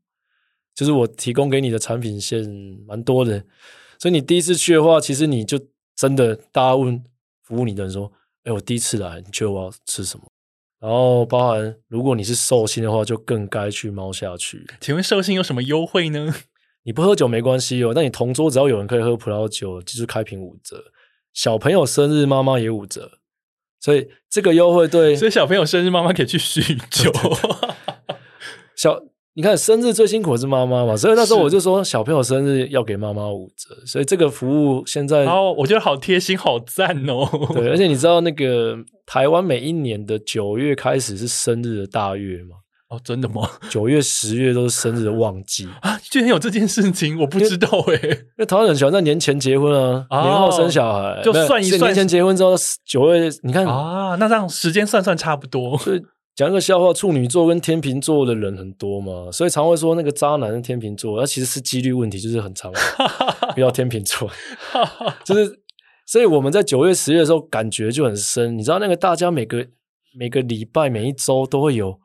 [0.74, 2.42] 就是我提供给你的产品线
[2.86, 3.44] 蛮多的，
[3.98, 5.60] 所以你第一次去的话，其实你就
[5.94, 7.04] 真的大家问
[7.42, 8.10] 服务你的人说
[8.44, 10.24] ：“哎，我第一次来，你觉得我要吃什么？”
[10.80, 14.66] 然后，包含如果你是寿星的话，就更该去猫下去。
[14.80, 16.34] 请问寿星有什么优惠呢？
[16.84, 20.82] 你不喝酒没关系哦，但你同桌只要有人可以喝葡萄酒，就是开瓶五折。
[21.34, 23.18] 小朋友生日，妈妈也五折。
[23.78, 27.12] 所以这个优惠对，所以小朋友生日，妈妈可以去酗 酒。
[28.74, 29.02] 小。
[29.34, 37.28] 你看生日最辛苦的是妈妈嘛，所以那时候我就说小朋友生日要给妈妈五折，所以这个服务现在哦，我觉得好贴心，好赞哦。
[37.54, 38.76] 对，而且你知道那个
[39.06, 42.56] 台湾每一年的九月开始是生日的大月吗？
[42.88, 43.48] 哦，真的吗？
[43.70, 45.96] 九月、十月都是生日的旺季 啊！
[46.10, 47.94] 居然有这件事情，我不知道哎。
[48.02, 55.80] 因为台湾人喜欢在年前结婚啊，哦、年后生小孩，就算一算，年前结婚之后九月，你看啊，那这样时间算算差不多。
[56.34, 62.72] 讲一个笑话，处女座跟天秤座的人很多嘛，所以常会说那个渣男是天秤座，那其实是几率问题，就是很常
[63.56, 64.30] 遇到天秤座，
[65.24, 65.60] 就是
[66.06, 69.66] 所以我们在九月、十月的时候感觉就很深，你知道那个大家每个
[70.18, 71.98] 每个礼拜、每一周都会有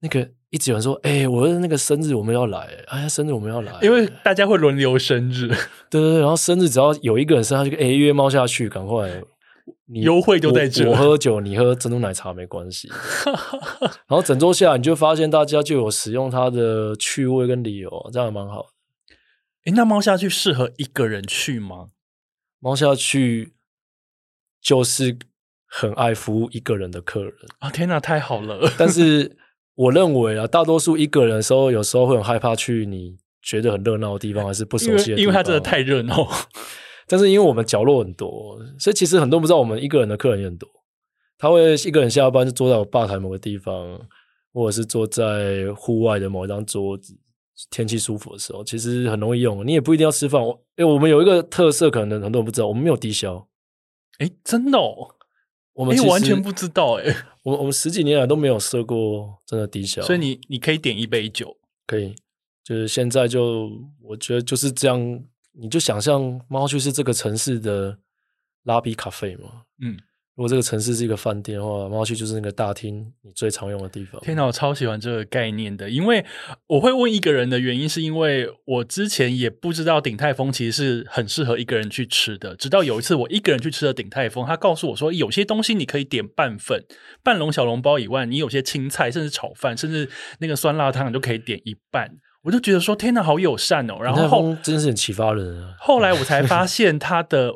[0.00, 5.46] 那个一直有人说，哎、欸，我的那个生日我们要来，哎呀，生日我们要来，因为大家会轮流生日，
[5.88, 9.22] 对对对，然后生日只要有一个人生，他就哎约猫下去，赶快。
[9.86, 12.88] 你优惠就在这我，我喝酒，你喝珍珠奶茶没关系。
[14.06, 18.66] 然后整桌下来，你就发现大家就有使用它的趣味跟理由，这样也蛮好。
[19.64, 21.88] 诶，那猫下去适合一个人去吗？
[22.60, 23.52] 猫下去
[24.60, 25.16] 就是
[25.66, 27.70] 很爱服务一个人的客人啊！
[27.70, 28.72] 天哪，太好了！
[28.78, 29.36] 但是
[29.74, 36.26] 我认为啊，大多数一个人的时候，有时候会很害怕去你觉得很热闹的地方，还是不熟悉的地方，因为它真的太热闹。
[37.08, 40.68] 但是因为我们角落很多，所以其实很多人不知道我们一个人的客人也很多。
[41.38, 44.00] 他会一个人下班就坐在我吧台某个地方，
[44.52, 47.16] 或者是坐在户外的某一张桌子，
[47.70, 49.64] 天气舒服的时候，其实很容易用。
[49.64, 50.44] 你也不一定要吃饭。
[50.44, 53.48] 我诶，我们有一个特色，可能很多人不知道，我们没有低消。
[54.18, 55.14] 诶，真的哦？
[55.74, 57.14] 我们完全不知道诶。
[57.44, 61.56] 我我们十几年来都没有设过真的低消，所以你你可以点一杯酒，
[61.86, 62.14] 可以。
[62.64, 63.70] 就是现在就
[64.02, 65.24] 我觉得就是这样。
[65.60, 67.98] 你就想象猫去是这个城市的
[68.64, 69.62] 拉比咖啡嘛？
[69.82, 69.96] 嗯，
[70.36, 74.20] 如果这个城市是一个饭店的话，猫去就是那个大厅，你最常用的地方。
[74.20, 76.24] 天哪，我超喜欢这个概念的，因为
[76.68, 86.84] 我会问一个人的原因，是因为我之前也不知道鼎泰丰其实是很适合一个人去吃的，直到有一次我一个人去吃了鼎泰丰，他告诉我说，有些东西你可以点半份
[87.24, 92.18] 半笼小笼包以外，你有些青菜，甚至炒饭，甚至那个酸辣汤，你都可以点一半。
[92.42, 93.98] 我就觉得说，天哪，好友善哦！
[94.00, 95.74] 然后真的是很启发人啊。
[95.80, 97.52] 后来我才发 现，他的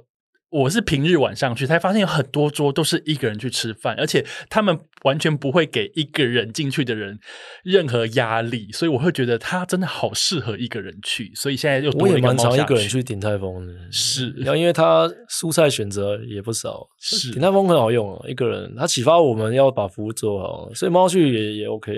[0.50, 7.18] 我是平日晚上去，才发现有很多桌都是一个人去吃饭，而且他们完全不会给一个人进去的人
[7.64, 11.32] 任何压力，所以我会觉得他真的好适合一个人去。
[11.34, 12.48] 所以现在又多了一个猫下去。
[12.48, 18.28] 我也蛮常一个人去鼎泰丰的，是，然后因为他蔬菜选择也不少，是鼎泰丰很好用啊。
[18.28, 21.94] 一个人他启发我们要把服务做好，所以猫去也也 OK。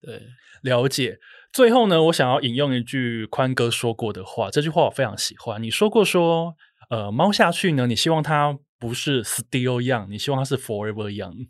[0.00, 0.22] 对，
[0.62, 1.18] 了解。
[1.52, 5.60] 最后呢，我想要引用一句宽哥说过的话，这句话我非常喜欢。
[5.62, 6.54] 你说过说，
[6.90, 11.48] 呃，猫下去呢，你希望它不是 still young，你希望它是 forever young。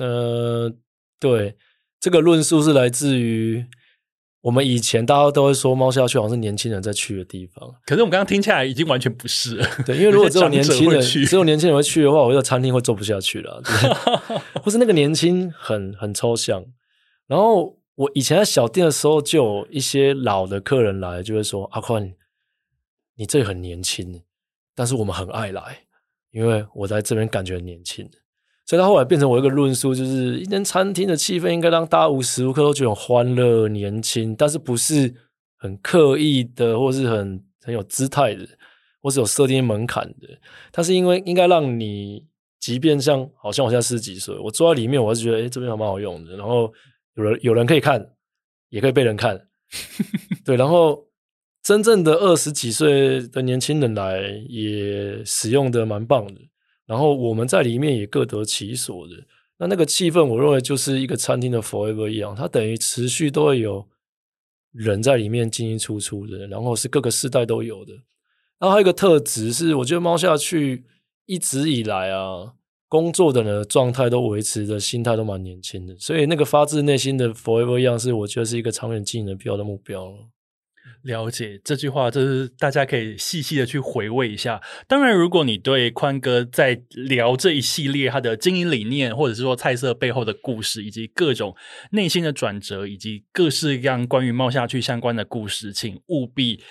[0.00, 0.72] 呃，
[1.20, 1.56] 对，
[2.00, 3.66] 这个论述是来自于
[4.40, 9.66] 我们以前大家都会说猫下去好像是年轻人在去的地方，可是我们刚刚听起来已经完全不是了。
[9.84, 13.60] 对，因为如果 只有年轻人，只有年轻人会去的话，我觉得餐厅会做不下去了，
[14.62, 16.64] 或是那个年轻很很抽象，
[17.26, 17.78] 然后。
[17.96, 22.12] 我以前在小店的时候，就有一些老的客人来，就会说：“阿宽，
[23.14, 24.20] 你这很年轻，
[24.74, 25.84] 但是我们很爱来，
[26.32, 28.10] 因为我在这边感觉很年轻。”
[28.66, 35.14] 所以他后来变成我一个论述，就是一间餐厅的气氛应该让大家无时无刻都觉得欢乐、年轻，但是不是
[35.56, 38.44] 很刻意的，或是很很有姿态的，
[39.00, 40.28] 或是有设定门槛的。
[40.72, 42.26] 它是因为应该让你，
[42.58, 46.36] 即便像好像我现在四十几岁，我坐在里面，我还是觉得，哎，这边还蛮好用的。
[46.36, 46.72] 然后。
[47.14, 48.14] 有人有人可以看，
[48.68, 49.48] 也可以被人看，
[50.44, 50.56] 对。
[50.56, 51.08] 然后
[51.62, 56.40] 真正的二十几岁的年轻人来也使用的蛮棒的，
[56.86, 59.14] 然后我们在里面也各得其所的。
[59.56, 63.88] 那那个气氛，我认为就是一个餐厅的 forever 一样，它等于持续都会有
[64.72, 67.92] 人在里面进进出出的，然后是各个世代都有的。
[68.58, 70.84] 然后还有一个特质是，我觉得猫下去
[71.26, 72.54] 一直以来啊，
[72.94, 80.14] 工作的呢状态都维持的心态都蛮年轻的，所以那个发自内心的 forever young，是我觉得是一个长远经营的必要的目标。
[81.02, 84.62] 了解这句话，就是大家可以细细的去回味一下。
[84.86, 91.56] 当然，如果你对宽哥在聊这一系列他的经营理念，或者是说菜色背后的故事，以及各种
[91.90, 96.62] 内心的转折，以及各式各样关于冒下去相关的故事，请务必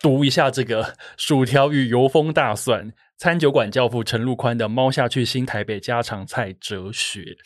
[0.00, 0.82] 读一下这个
[1.18, 2.90] 《薯条与油封大蒜》。
[3.18, 7.36] 餐酒馆教父陈陆宽的《猫下去新台北家常菜哲学》，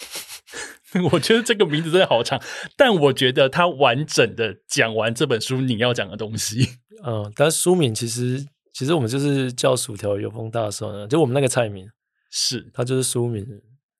[1.12, 2.43] 我觉得这个名字真的好长，
[2.77, 6.66] 但我觉得他完整的讲完这本书你要讲的东西。
[7.07, 11.89] 嗯，但书名其实其实我们就是叫薯条油封大蒜，就我们那个菜名
[12.31, 13.47] 是它就是书名。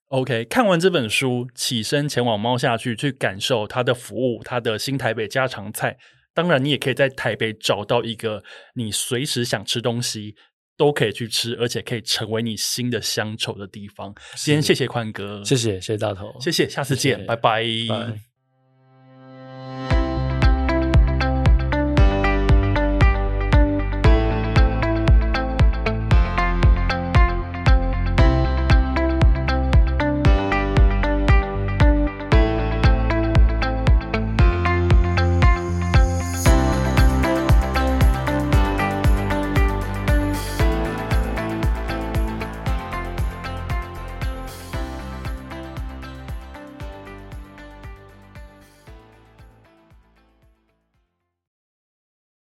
[0.09, 5.97] OK，看完这本书，起身前往猫下去，去感受它的服务，它的新台北家常菜。
[6.35, 8.43] 当然，你也可以在台北找到一个
[8.75, 10.35] 你随时想吃东西。
[10.81, 14.15] 都可以去吃，而且可以成为你新的乡愁的地方。
[14.35, 17.27] 今天谢谢宽哥，谢谢谢谢大头，谢谢，下次见。
[17.27, 18.30] 拜拜。